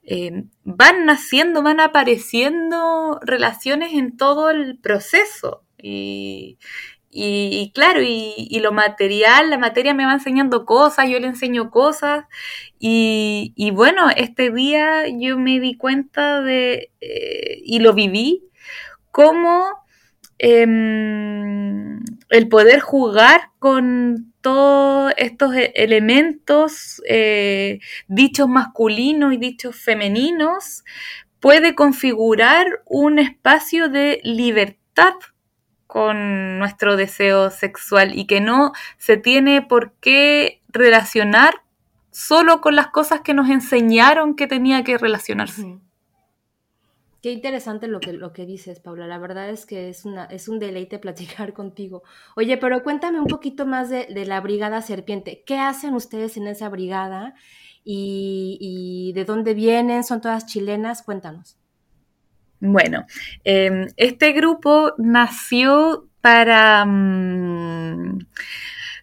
Eh, 0.03 0.45
van 0.64 1.05
naciendo, 1.05 1.62
van 1.62 1.81
apareciendo 1.81 3.20
relaciones 3.22 3.93
en 3.93 4.16
todo 4.16 4.49
el 4.51 4.79
proceso. 4.79 5.64
Y, 5.76 6.59
claro, 7.74 8.01
y, 8.03 8.59
lo 8.61 8.72
material, 8.72 9.51
la 9.51 9.59
materia 9.59 9.95
me 9.95 10.07
va 10.07 10.14
enseñando 10.14 10.64
cosas, 10.64 11.09
yo 11.09 11.18
le 11.20 11.26
enseño 11.26 11.70
cosas. 11.70 12.24
Y, 12.79 13.70
bueno, 13.74 14.09
este 14.16 14.51
día 14.51 15.05
yo 15.09 15.39
me 15.39 15.61
di 15.61 15.76
cuenta 15.76 16.41
de, 16.41 16.91
eh, 17.01 17.61
y 17.64 17.81
lo 17.81 17.93
viví, 17.93 18.45
cómo 19.11 19.66
em, 20.39 21.99
el 22.31 22.49
poder 22.49 22.81
jugar 22.81 23.51
con 23.59 24.33
todos 24.49 25.12
estos 25.18 25.55
e-, 25.55 25.72
elementos, 25.74 27.03
eh, 27.07 27.80
dichos 28.07 28.49
masculinos 28.49 29.34
y 29.34 29.36
dichos 29.36 29.76
femeninos, 29.76 30.84
puede 31.38 31.74
configurar 31.74 32.66
un 32.86 33.18
espacio 33.18 33.90
de 33.90 34.22
libertad 34.24 35.12
con 35.86 36.59
nuestro 36.59 36.96
deseo 36.96 37.51
sexual 37.51 38.18
y 38.18 38.26
que 38.26 38.40
no 38.40 38.72
se 38.96 39.18
tiene 39.18 39.61
por 39.61 39.92
qué 40.01 40.62
relacionar 40.68 41.62
solo 42.11 42.62
con 42.62 42.74
las 42.74 42.88
cosas 42.88 43.20
que 43.20 43.34
nos 43.34 43.51
enseñaron 43.51 44.34
que 44.34 44.46
tenía 44.46 44.82
que 44.82 44.96
relacionarse. 44.96 45.78
Qué 47.21 47.33
interesante 47.33 47.89
lo 47.89 47.99
que, 47.99 48.12
lo 48.12 48.33
que 48.33 48.47
dices, 48.47 48.79
Paula. 48.79 49.09
La 49.09 49.19
verdad 49.19 49.51
es 49.51 49.66
que 49.66 49.89
es, 49.89 50.05
una, 50.05 50.25
es 50.27 50.49
un 50.49 50.59
deleite 50.61 50.99
platicar 51.01 51.53
contigo. 51.53 52.03
Oye, 52.37 52.57
pero 52.59 52.83
cuéntame 52.83 53.21
un 53.21 53.27
poquito 53.27 53.66
más 53.66 53.91
de, 53.91 54.07
la 54.27 54.41
Brigada 54.41 54.83
Serpiente. 54.83 55.43
¿Qué 55.45 55.59
hacen 55.59 55.95
ustedes 55.95 56.37
en 56.37 56.47
esa 56.47 56.69
brigada? 56.69 57.35
¿Y, 57.85 59.12
de 59.14 59.25
dónde 59.25 59.55
vienen? 59.55 60.05
¿Son 60.05 60.21
todas 60.21 60.47
chilenas? 60.47 61.03
Cuéntanos. 61.03 61.57
Bueno, 62.61 63.07
em, 63.45 63.87
este 63.97 64.33
grupo 64.33 64.93
nació 64.99 66.09
para, 66.21 66.85
mm, 66.85 68.19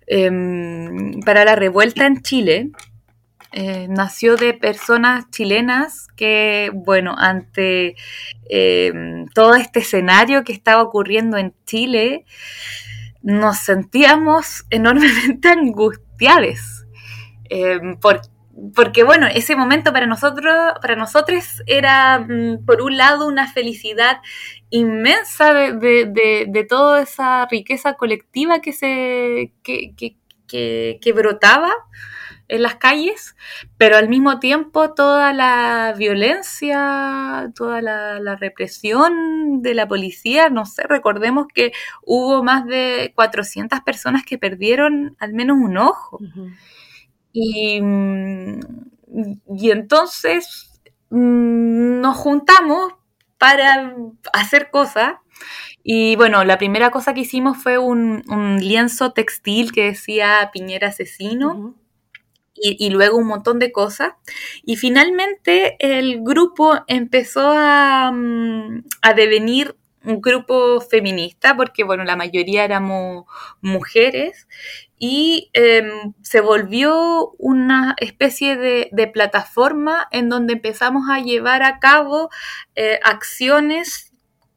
em, 0.07 1.20
para 1.22 1.45
la 1.45 1.55
revuelta 1.55 2.05
en 2.05 2.22
Chile 2.22 2.72
eh, 3.51 3.87
nació 3.89 4.35
de 4.35 4.53
personas 4.53 5.29
chilenas 5.29 6.07
que, 6.15 6.71
bueno, 6.73 7.15
ante 7.17 7.95
eh, 8.49 8.91
todo 9.33 9.55
este 9.55 9.79
escenario 9.79 10.43
que 10.43 10.53
estaba 10.53 10.81
ocurriendo 10.81 11.37
en 11.37 11.53
Chile, 11.65 12.25
nos 13.21 13.59
sentíamos 13.59 14.65
enormemente 14.69 15.47
angustiados. 15.49 16.85
Eh, 17.49 17.79
porque, 18.73 19.03
bueno, 19.03 19.27
ese 19.27 19.55
momento 19.55 19.91
para 19.91 20.07
nosotros, 20.07 20.53
para 20.81 20.95
nosotros 20.95 21.61
era, 21.67 22.19
mm, 22.19 22.65
por 22.65 22.81
un 22.81 22.97
lado, 22.97 23.27
una 23.27 23.51
felicidad 23.51 24.19
inmensa 24.69 25.53
de, 25.53 26.65
toda 26.69 27.01
esa 27.01 27.45
riqueza 27.47 27.93
colectiva 27.93 28.59
que 28.59 28.73
se 28.73 29.51
que 29.63 31.13
brotaba 31.13 31.71
en 32.47 32.61
las 32.61 32.75
calles, 32.75 33.35
pero 33.77 33.97
al 33.97 34.09
mismo 34.09 34.39
tiempo 34.39 34.93
toda 34.93 35.33
la 35.33 35.93
violencia, 35.97 37.51
toda 37.55 37.81
la, 37.81 38.35
represión 38.35 39.61
de 39.61 39.73
la 39.73 39.87
policía, 39.87 40.49
no 40.49 40.65
sé, 40.65 40.83
recordemos 40.83 41.47
que 41.53 41.71
hubo 42.03 42.43
más 42.43 42.65
de 42.65 43.13
400 43.15 43.79
personas 43.81 44.23
que 44.25 44.37
perdieron 44.37 45.15
al 45.19 45.33
menos 45.33 45.57
un 45.59 45.77
ojo. 45.77 46.19
y, 47.31 47.81
y, 49.47 49.71
entonces 49.71 50.79
mm, 51.09 52.01
nos 52.01 52.17
juntamos 52.17 52.93
para 53.37 53.95
hacer 54.33 54.69
cosas. 54.69 55.15
Y 55.83 56.15
bueno, 56.15 56.43
la 56.43 56.57
primera 56.57 56.89
cosa 56.89 57.13
que 57.13 57.21
hicimos 57.21 57.57
fue 57.57 57.77
un, 57.77 58.23
lienzo 58.59 59.11
textil 59.11 59.71
que 59.71 59.83
decía 59.85 60.49
Piñera 60.51 60.89
asesino 60.89 61.75
y, 62.56 62.89
luego 62.89 63.18
un 63.18 63.28
montón 63.28 63.60
de 63.60 63.72
cosas. 63.72 64.14
Y 64.64 64.78
finalmente 64.78 65.76
el 65.80 66.22
grupo 66.24 66.80
empezó 66.88 67.53
a, 67.56 68.12
mm, 68.12 68.84
a 69.01 69.14
devenir 69.14 69.76
un 70.03 70.22
grupo 70.22 70.80
feminista, 70.82 71.56
porque 71.56 71.84
bueno, 71.84 72.03
la 72.03 72.16
mayoría 72.16 72.64
éramos 72.64 73.26
mujeres, 73.62 74.47
y 74.97 75.49
em, 75.53 76.14
se 76.22 76.41
volvió 76.41 77.32
una 77.38 77.95
especie 77.99 78.58
de, 78.58 79.08
plataforma 79.14 80.08
en 80.12 80.30
donde 80.30 80.53
empezamos 80.53 81.10
a 81.10 81.20
llevar 81.20 81.64
a 81.64 81.80
cabo 81.80 82.30
eh, 82.76 82.99
acciones 83.03 84.12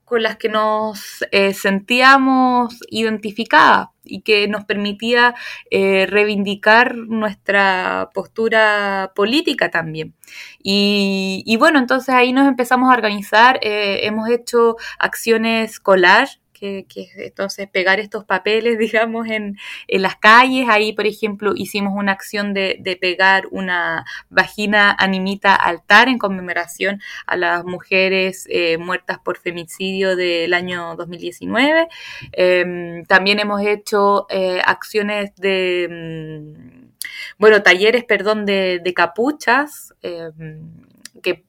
con 0.05 0.23
las 0.23 0.37
que 0.37 0.49
nos 0.49 1.25
eh, 1.33 1.53
sentíamos 1.55 2.79
identificadas 2.89 3.89
y 4.09 4.23
que 4.23 4.49
nos 4.49 4.65
permitía 4.65 5.35
eh, 5.71 6.07
reivindicar 6.07 6.97
nuestra 6.97 8.11
postura 8.15 9.13
política 9.15 9.71
también. 9.71 10.15
Y, 10.63 11.57
bueno, 11.59 11.79
entonces 11.79 12.15
ahí 12.15 12.33
nos 12.33 12.49
empezamos 12.49 12.91
a 12.91 12.95
organizar, 12.95 13.59
eh, 13.63 14.01
hemos 14.03 14.29
hecho 14.29 14.77
acciones 14.99 15.81
collage 15.81 16.41
que, 16.59 16.87
que, 16.89 17.09
entonces 17.17 17.69
pegar 17.69 18.01
estos 18.01 18.25
papeles, 18.25 18.79
digamos, 18.79 19.29
en, 19.29 19.59
en, 19.87 20.03
las 20.03 20.17
calles. 20.17 20.69
Ahí, 20.69 20.93
por 20.93 21.07
ejemplo, 21.07 21.53
hicimos 21.55 21.95
una 21.97 22.13
acción 22.13 22.55
de, 22.55 22.99
pegar 23.01 23.45
una 23.51 24.05
vagina 24.29 24.97
animita 24.99 25.55
altar 25.55 26.09
en 26.09 26.19
conmemoración 26.19 27.01
a 27.27 27.37
las 27.37 27.65
mujeres 27.65 28.47
eh, 28.51 28.77
muertas 28.79 29.19
por 29.19 29.39
femicidio 29.39 30.17
del 30.17 30.53
año 30.55 30.97
2019. 30.97 31.89
Em, 32.33 33.05
también 33.05 33.39
hemos 33.39 33.63
hecho 33.63 34.27
eh, 34.31 34.61
acciones 34.65 35.35
de... 35.37 35.89
Mm, 35.91 36.89
bueno, 37.39 37.63
talleres, 37.63 38.05
perdón, 38.05 38.47
de, 38.47 38.93
capuchas, 38.95 39.95
em, 40.03 40.61
que 41.23 41.45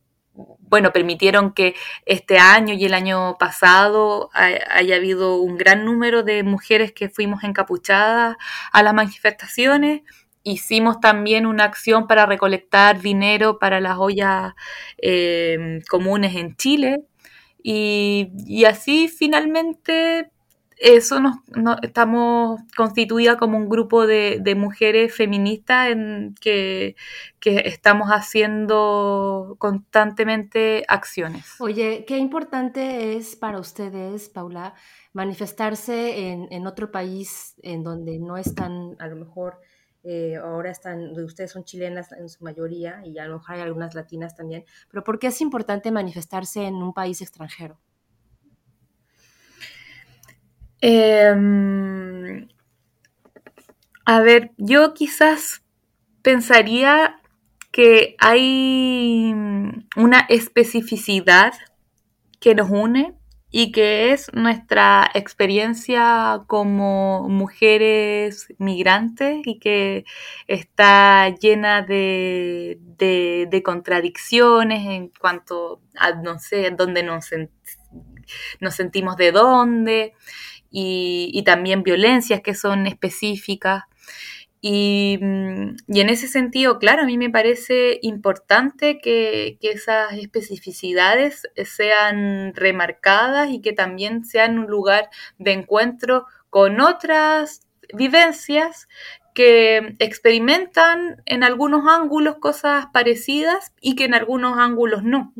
bueno, 0.60 0.92
permitieron 0.94 1.54
que 1.54 1.76
este 2.06 2.38
año 2.40 2.74
y 2.74 2.86
el 2.86 2.94
año 2.94 3.38
pasado 3.40 4.30
haya 4.34 4.96
habido 4.96 5.38
un 5.42 5.58
gran 5.58 5.86
número 5.86 6.24
de 6.24 6.44
mujeres 6.44 6.94
que 6.94 7.10
fuimos 7.10 7.44
encapuchadas 7.44 8.38
a 8.72 8.84
las 8.84 8.94
manifestaciones. 8.94 10.02
Hicimos 10.44 11.00
también 11.00 11.46
una 11.46 11.66
acción 11.66 12.08
para 12.08 12.26
recolectar 12.26 13.02
dinero 13.02 13.60
para 13.60 13.80
las 13.82 13.98
ollas 13.98 14.54
em, 14.98 15.82
comunes 15.90 16.36
en 16.36 16.56
Chile. 16.56 16.98
y 17.62 18.64
así 18.66 19.10
finalmente 19.10 20.32
eso 20.80 21.20
nos, 21.20 21.36
estamos 21.82 22.62
constituidas 22.76 23.36
como 23.36 23.58
un 23.58 23.68
grupo 23.68 24.08
de, 24.08 24.42
mujeres 24.56 25.14
feministas 25.14 25.90
en 25.90 26.36
que, 26.40 26.96
estamos 27.42 28.10
haciendo 28.10 29.56
constantemente 29.60 30.86
acciones. 30.88 31.46
Oye, 31.60 32.06
qué 32.08 32.18
importante 32.18 33.18
es 33.18 33.36
para 33.36 33.60
ustedes, 33.60 34.30
Paula, 34.30 34.74
manifestarse 35.14 36.32
en, 36.50 36.68
otro 36.68 36.92
país 36.92 37.56
en 37.62 37.84
donde 37.84 38.20
no 38.20 38.38
están, 38.38 38.96
a 39.00 39.08
lo 39.08 39.16
mejor, 39.16 39.60
eh, 40.04 40.38
ahora 40.38 40.72
están, 40.72 41.12
ustedes 41.20 41.52
son 41.52 41.66
chilenas 41.66 42.12
en 42.14 42.30
su 42.30 42.44
mayoría 42.44 43.02
y 43.06 43.20
a 43.20 43.26
lo 43.26 43.40
mejor 43.40 43.56
hay 43.56 43.62
algunas 43.62 43.96
latinas 43.96 44.36
también, 44.36 44.64
pero 44.90 45.04
¿por 45.04 45.20
qué 45.20 45.28
es 45.28 45.42
importante 45.42 45.92
manifestarse 45.92 46.66
en 46.66 46.76
un 46.76 46.94
país 46.94 47.22
extranjero? 47.22 47.78
Em, 50.82 52.48
a 54.06 54.22
ver, 54.22 54.52
yo 54.58 54.94
quizás 54.94 55.62
pensaría 56.22 57.20
que 57.72 58.16
hay 58.20 59.34
una 59.96 60.20
especificidad 60.30 61.54
que 62.40 62.56
nos 62.56 62.70
une 62.70 63.14
y 63.52 63.72
que 63.72 64.12
es 64.14 64.32
nuestra 64.34 65.10
experiencia 65.14 66.44
como 66.48 67.28
mujeres 67.30 68.48
migrantes 68.60 69.42
y 69.46 69.60
que 69.60 70.06
está 70.48 71.30
llena 71.30 71.82
de, 71.82 72.80
contradicciones 73.64 74.86
en 74.88 75.10
cuanto 75.20 75.82
a, 75.98 76.12
no 76.14 76.40
sé, 76.40 76.72
dónde 76.72 77.04
nos, 77.04 77.30
nos 78.60 78.76
sentimos 78.76 79.18
de 79.18 79.32
dónde 79.32 80.14
y, 80.72 81.42
también 81.46 81.84
violencias 81.84 82.42
que 82.42 82.54
son 82.54 82.88
específicas. 82.88 83.84
Mm, 84.62 85.76
y, 85.88 86.02
en 86.02 86.10
ese 86.10 86.28
sentido, 86.28 86.80
claro, 86.80 87.04
a 87.04 87.06
mí 87.06 87.18
me 87.18 87.30
parece 87.30 88.00
importante 88.02 89.00
que, 89.00 89.58
esas 89.62 90.14
especificidades 90.14 91.44
sean 91.66 92.54
remarcadas 92.56 93.50
y 93.52 93.62
que 93.62 93.74
también 93.74 94.26
sean 94.26 94.60
un 94.60 94.68
lugar 94.68 95.10
de 95.38 95.54
encuentro 95.54 96.26
con 96.50 96.82
otras 96.82 97.62
vivencias 97.94 98.88
que 99.34 99.96
experimentan 100.00 101.22
en 101.26 101.44
algunos 101.44 101.88
ángulos 101.88 102.36
cosas 102.40 102.88
parecidas 102.92 103.74
y 103.80 103.96
que 103.96 104.06
en 104.06 104.14
algunos 104.14 104.58
ángulos 104.58 105.04
no. 105.04 105.34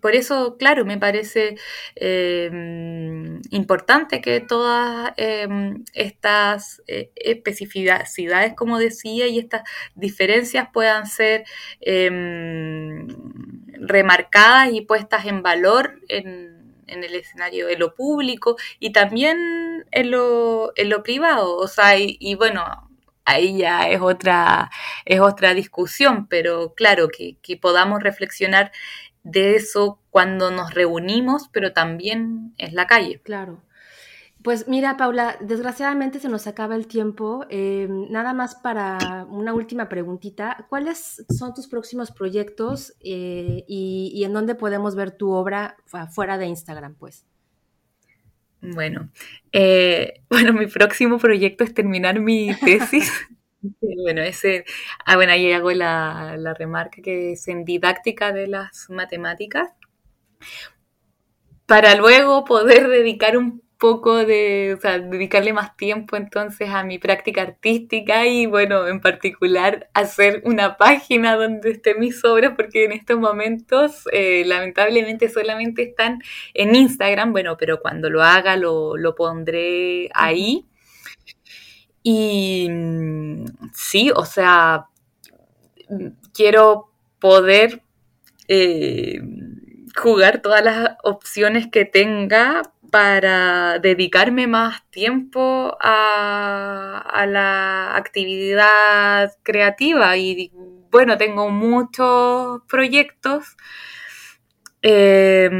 Por 0.00 0.14
eso, 0.14 0.56
claro, 0.58 0.84
me 0.84 0.98
parece 0.98 1.56
em, 1.94 3.40
importante 3.50 4.20
que 4.20 4.40
todas 4.40 5.12
em, 5.16 5.84
estas 5.92 6.82
eh, 6.88 7.10
especificidades, 7.14 8.54
como 8.54 8.78
decía, 8.78 9.26
y 9.28 9.38
estas 9.38 9.62
diferencias 9.94 10.68
puedan 10.72 11.06
ser 11.06 11.44
em, 11.80 13.06
remarcadas 13.80 14.72
y 14.72 14.80
puestas 14.82 15.26
en 15.26 15.42
valor 15.42 16.00
en, 16.08 16.54
el 16.88 17.14
escenario 17.16 17.66
de 17.66 17.76
lo 17.76 17.94
público 17.94 18.56
y 18.78 18.92
también 18.92 19.84
en 19.90 20.10
lo, 20.10 20.72
en 20.76 20.88
lo 20.88 21.02
privado. 21.02 21.56
O 21.56 21.66
sea, 21.68 21.96
y, 21.98 22.34
bueno, 22.36 22.64
ahí 23.24 23.58
ya 23.58 23.88
es 23.88 24.00
otra, 24.00 24.70
es 25.04 25.20
otra 25.20 25.52
discusión, 25.54 26.28
pero 26.28 26.74
claro, 26.74 27.08
que 27.08 27.56
podamos 27.56 28.02
reflexionar 28.02 28.70
de 29.26 29.56
eso 29.56 30.00
cuando 30.10 30.50
nos 30.50 30.72
reunimos, 30.72 31.48
pero 31.52 31.72
también 31.72 32.54
en 32.58 32.74
la 32.74 32.86
calle. 32.86 33.20
Claro. 33.22 33.62
Pues 34.42 34.68
mira, 34.68 34.96
Paula, 34.96 35.36
desgraciadamente 35.40 36.20
se 36.20 36.28
nos 36.28 36.46
acaba 36.46 36.76
el 36.76 36.86
tiempo. 36.86 37.44
Em, 37.50 38.08
nada 38.10 38.32
más 38.32 38.54
para 38.54 39.26
una 39.28 39.52
última 39.52 39.88
preguntita. 39.88 40.66
¿Cuáles 40.68 41.26
son 41.36 41.52
tus 41.52 41.66
próximos 41.66 42.12
proyectos 42.12 42.94
eh, 43.00 43.64
y, 43.66 44.22
en 44.24 44.32
dónde 44.32 44.54
podemos 44.54 44.94
ver 44.94 45.10
tu 45.10 45.32
obra 45.32 45.76
fuera 46.12 46.38
de 46.38 46.46
Instagram, 46.46 46.94
pues? 46.94 47.26
Bueno, 48.60 49.10
eh, 49.50 50.22
bueno, 50.30 50.52
mi 50.52 50.68
próximo 50.68 51.18
proyecto 51.18 51.64
es 51.64 51.74
terminar 51.74 52.20
mi 52.20 52.54
tesis 52.64 53.10
bueno, 53.80 54.22
ese, 54.22 54.64
ah, 55.04 55.16
bueno, 55.16 55.32
ahí 55.32 55.52
hago 55.52 55.70
la, 55.72 56.36
la 56.38 56.54
remarca 56.54 57.02
que 57.02 57.32
es 57.32 57.48
en 57.48 57.64
didáctica 57.64 58.32
de 58.32 58.46
las 58.48 58.88
matemáticas, 58.90 59.70
para 61.66 61.94
luego 61.96 62.44
poder 62.44 62.88
dedicar 62.88 63.36
un 63.36 63.62
poco 63.78 64.24
de, 64.24 64.74
o 64.78 64.80
sea, 64.80 64.98
dedicarle 64.98 65.52
más 65.52 65.76
tiempo 65.76 66.16
entonces 66.16 66.70
a 66.70 66.82
mi 66.82 66.98
práctica 66.98 67.42
artística 67.42 68.26
y 68.26 68.46
bueno, 68.46 68.86
en 68.88 69.00
particular 69.00 69.90
hacer 69.92 70.40
una 70.46 70.78
página 70.78 71.36
donde 71.36 71.72
estén 71.72 72.00
mis 72.00 72.24
obras 72.24 72.52
porque 72.56 72.84
en 72.84 72.92
estos 72.92 73.18
momentos 73.18 74.04
eh, 74.12 74.44
lamentablemente 74.46 75.28
solamente 75.28 75.82
están 75.82 76.22
en 76.54 76.74
Instagram, 76.74 77.32
bueno, 77.32 77.56
pero 77.58 77.80
cuando 77.80 78.08
lo 78.08 78.22
haga 78.22 78.56
lo, 78.56 78.96
lo 78.96 79.14
pondré 79.14 80.08
ahí. 80.14 80.64
Y 82.08 82.68
mm, 82.70 83.46
sí, 83.72 84.12
o 84.14 84.24
sea, 84.24 84.86
quiero 86.32 86.88
poder 87.18 87.82
eh, 88.46 89.20
jugar 89.96 90.40
todas 90.40 90.62
las 90.62 90.90
opciones 91.02 91.66
que 91.66 91.84
tenga 91.84 92.62
para 92.92 93.80
dedicarme 93.80 94.46
más 94.46 94.88
tiempo 94.90 95.76
a, 95.80 97.26
la 97.28 97.96
actividad 97.96 99.32
creativa. 99.42 100.16
Y 100.16 100.52
bueno, 100.92 101.18
tengo 101.18 101.50
muchos 101.50 102.62
proyectos. 102.68 103.56
Eh, 104.80 105.50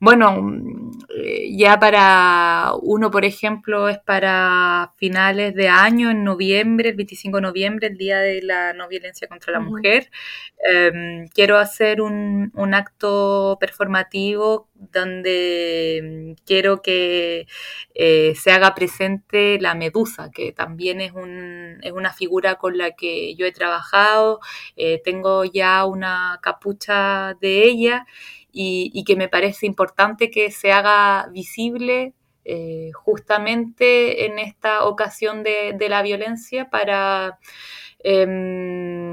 bueno, 0.00 0.52
eh, 1.14 1.48
ya 1.56 1.78
para 1.78 2.72
uno, 2.82 3.10
por 3.10 3.24
ejemplo, 3.24 3.88
es 3.88 3.98
para 3.98 4.92
finales 4.96 5.54
de 5.54 5.68
año, 5.68 6.10
en 6.10 6.24
noviembre, 6.24 6.90
el 6.90 6.96
25 6.96 7.36
de 7.38 7.42
noviembre, 7.42 7.86
el 7.88 7.96
Día 7.96 8.18
de 8.18 8.42
la 8.42 8.72
No 8.72 8.88
Violencia 8.88 9.28
contra 9.28 9.52
la 9.52 9.60
Mujer. 9.60 10.10
Em, 10.58 11.28
quiero 11.28 11.58
hacer 11.58 12.00
un, 12.00 12.50
acto 12.74 13.56
performativo 13.60 14.68
donde 14.92 16.34
mm, 16.38 16.44
quiero 16.44 16.82
que 16.82 17.46
eh, 17.94 18.34
se 18.36 18.50
haga 18.52 18.74
presente 18.74 19.58
la 19.60 19.74
medusa, 19.74 20.30
que 20.30 20.52
también 20.52 21.00
es, 21.00 21.12
un, 21.12 21.78
es 21.82 21.92
una 21.92 22.12
figura 22.12 22.56
con 22.56 22.78
la 22.78 22.92
que 22.92 23.34
yo 23.36 23.46
he 23.46 23.52
trabajado. 23.52 24.40
Eh, 24.76 25.00
tengo 25.04 25.44
ya 25.44 25.84
una 25.84 26.38
capucha 26.42 27.34
de 27.40 27.64
ella 27.64 28.06
y, 28.52 29.04
que 29.04 29.16
me 29.16 29.28
parece 29.28 29.66
importante 29.66 30.30
que 30.30 30.50
se 30.50 30.72
haga 30.72 31.28
visible 31.30 32.14
eh, 32.44 32.90
justamente 32.94 34.26
en 34.26 34.38
esta 34.38 34.84
ocasión 34.84 35.42
de, 35.42 35.76
la 35.88 36.02
violencia 36.02 36.70
para 36.70 37.38
em, 37.98 39.05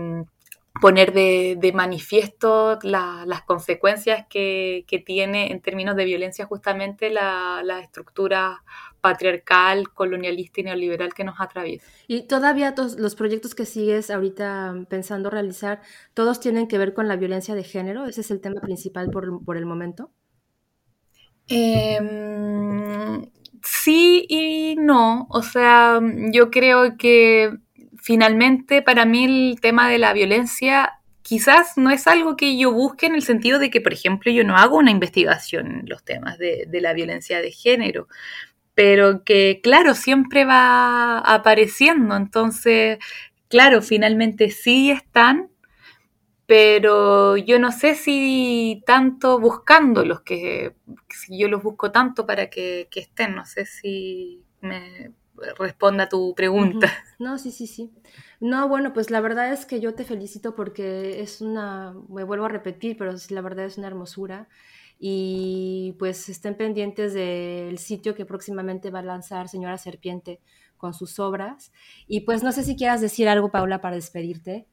poner 0.82 1.14
de, 1.14 1.72
manifiesto 1.74 2.80
las 2.84 3.42
consecuencias 3.44 4.26
que, 4.30 4.86
tiene 5.06 5.52
en 5.52 5.62
términos 5.62 5.96
de 5.96 6.06
violencia 6.06 6.46
justamente 6.46 7.10
la, 7.10 7.62
la 7.64 7.80
estructura 7.80 8.64
patriarcal, 9.04 9.90
colonialista 9.90 10.62
y 10.62 10.64
neoliberal 10.64 11.14
que 11.14 11.26
nos 11.26 11.36
atraviesa. 11.42 11.86
Y 12.08 12.26
todavía 12.26 12.74
los 12.98 13.16
proyectos 13.16 13.54
que 13.54 13.66
sigues 13.66 14.10
ahorita 14.10 14.86
pensando 14.90 15.30
realizar, 15.30 15.82
todos 16.14 16.40
tienen 16.40 16.70
que 16.70 16.78
ver 16.78 16.94
con 16.94 17.10
la 17.10 17.18
violencia 17.18 17.54
de 17.54 17.66
género. 17.66 18.06
Ese 18.06 18.22
es 18.22 18.32
el 18.32 18.40
tema 18.40 18.62
principal 18.62 19.10
por, 19.10 19.58
el 19.58 19.66
momento. 19.66 20.12
Em, 21.50 23.30
sí 23.62 24.26
y 24.30 24.76
no. 24.78 25.28
O 25.30 25.42
sea, 25.42 26.00
yo 26.32 26.50
creo 26.50 26.96
que 26.98 27.58
finalmente 28.04 28.82
para 28.82 29.06
mí 29.06 29.24
el 29.24 29.62
tema 29.62 29.90
de 29.90 29.98
la 29.98 30.12
violencia 30.12 31.00
quizás 31.22 31.78
no 31.78 31.90
es 31.90 32.06
algo 32.06 32.36
que 32.36 32.58
yo 32.58 32.70
busque 32.74 33.06
en 33.06 33.16
el 33.16 33.22
sentido 33.22 33.60
de 33.60 33.70
que, 33.70 33.80
por 33.80 33.94
ejemplo, 33.94 34.30
yo 34.30 34.44
no 34.44 34.58
hago 34.58 34.76
una 34.78 34.92
investigación 34.92 35.68
en 35.68 35.86
los 35.88 36.04
temas 36.04 36.38
de, 36.38 36.68
la 36.70 36.92
violencia 36.92 37.42
de 37.42 37.52
género 37.52 38.10
pero 38.76 39.24
que 39.24 39.62
claro, 39.62 39.94
siempre 39.94 40.46
va 40.46 41.20
apareciendo. 41.20 42.16
Entonces, 42.16 42.98
claro, 43.48 43.84
finalmente 43.84 44.50
sí 44.50 44.90
están, 44.90 45.52
pero 46.48 47.38
yo 47.38 47.60
no 47.60 47.72
sé 47.72 47.94
si 47.94 48.82
tanto 48.88 49.40
buscándolos, 49.40 50.22
que 50.22 50.74
si 51.10 51.38
yo 51.38 51.50
los 51.50 51.62
busco 51.62 51.92
tanto 51.92 52.26
para 52.26 52.50
que, 52.50 52.90
estén, 52.96 53.36
no 53.36 53.46
sé 53.46 53.66
si 53.66 54.44
me 54.60 55.12
responda 55.58 56.06
a 56.06 56.10
tu 56.10 56.34
pregunta. 56.36 56.92
No, 57.20 57.38
sí, 57.38 57.52
sí, 57.52 57.68
sí. 57.68 57.92
No, 58.40 58.68
bueno, 58.68 58.92
pues 58.92 59.10
la 59.10 59.22
verdad 59.22 59.54
es 59.54 59.66
que 59.66 59.80
yo 59.80 59.94
te 59.96 60.04
felicito 60.04 60.56
porque 60.56 61.22
es 61.22 61.42
una, 61.42 61.94
me 62.10 62.24
vuelvo 62.24 62.46
a 62.46 62.50
repetir, 62.50 62.98
pero 62.98 63.14
la 63.30 63.42
verdad 63.42 63.66
es 63.66 63.78
una 63.78 63.88
hermosura. 63.88 64.50
Y 65.00 65.96
pues 66.00 66.30
estén 66.30 66.56
pendientes 66.56 67.14
del 67.14 67.78
sitio 67.78 68.16
que 68.16 68.26
próximamente 68.26 68.90
va 68.90 69.00
a 69.00 69.04
lanzar 69.04 69.50
Señora 69.50 69.78
Serpiente 69.78 70.40
con 70.78 70.94
sus 70.94 71.20
obras. 71.20 71.72
Y 72.08 72.22
pues 72.22 72.44
no 72.44 72.52
sé 72.52 72.64
si 72.64 72.76
quieras 72.76 73.02
decir 73.02 73.30
algo, 73.30 73.52
Paula, 73.52 73.82
para 73.82 73.96
despedirte. 73.96 74.68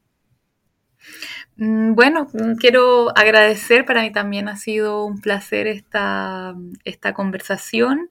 Mm, 1.56 1.94
bueno, 1.94 2.26
mm, 2.32 2.54
quiero 2.56 3.10
agradecer, 3.16 3.84
para 3.84 4.02
mí 4.02 4.12
también 4.12 4.48
ha 4.48 4.56
sido 4.56 5.04
un 5.04 5.20
placer 5.20 5.66
esta, 5.66 6.54
esta 6.84 7.14
conversación. 7.14 8.10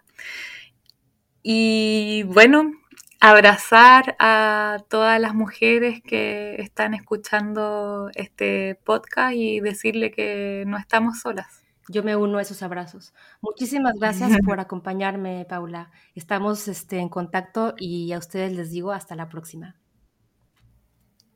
Y 1.44 2.24
bueno, 2.24 2.72
abrazar 3.20 4.16
a 4.20 4.78
todas 4.90 5.20
las 5.20 5.34
mujeres 5.34 6.02
que 6.02 6.56
están 6.60 6.94
escuchando 6.94 8.10
este 8.16 8.76
podcast 8.84 9.36
y 9.36 9.60
decirle 9.60 10.12
que 10.12 10.64
no 10.68 10.78
estamos 10.78 11.20
solas. 11.20 11.64
Yo 11.90 12.04
me 12.04 12.16
uno 12.16 12.38
a 12.38 12.42
esos 12.44 12.62
abrazos. 12.62 13.14
Muchísimas 13.42 13.94
gracias 14.00 14.32
por 14.46 14.60
acompañarme, 14.60 15.46
Paula. 15.50 15.92
Estamos 16.16 16.68
este, 16.68 17.00
en 17.00 17.10
contacto 17.10 17.74
y 17.78 18.14
a 18.14 18.20
ustedes 18.20 18.54
les 18.54 18.72
digo 18.72 18.92
hasta 18.92 19.16
la 19.16 19.28
próxima. 19.28 19.76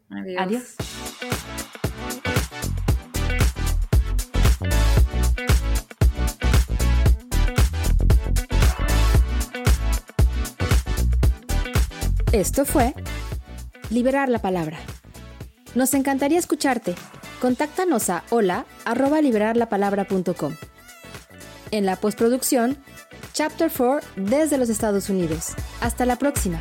Adiós. 0.10 0.38
Adiós. 0.40 0.76
Esto 12.34 12.66
fue 12.66 12.96
Liberar 13.92 14.28
la 14.28 14.40
Palabra. 14.40 14.80
Nos 15.76 15.94
encantaría 15.94 16.40
escucharte. 16.40 16.96
Contáctanos 17.40 18.10
a 18.10 18.24
hola 18.32 18.66
En 21.70 21.86
la 21.86 21.96
postproducción, 21.96 22.84
Chapter 23.34 23.72
4 23.72 24.00
desde 24.16 24.58
los 24.58 24.70
Estados 24.70 25.10
Unidos. 25.10 25.54
Hasta 25.80 26.08
la 26.08 26.16
próxima. 26.16 26.60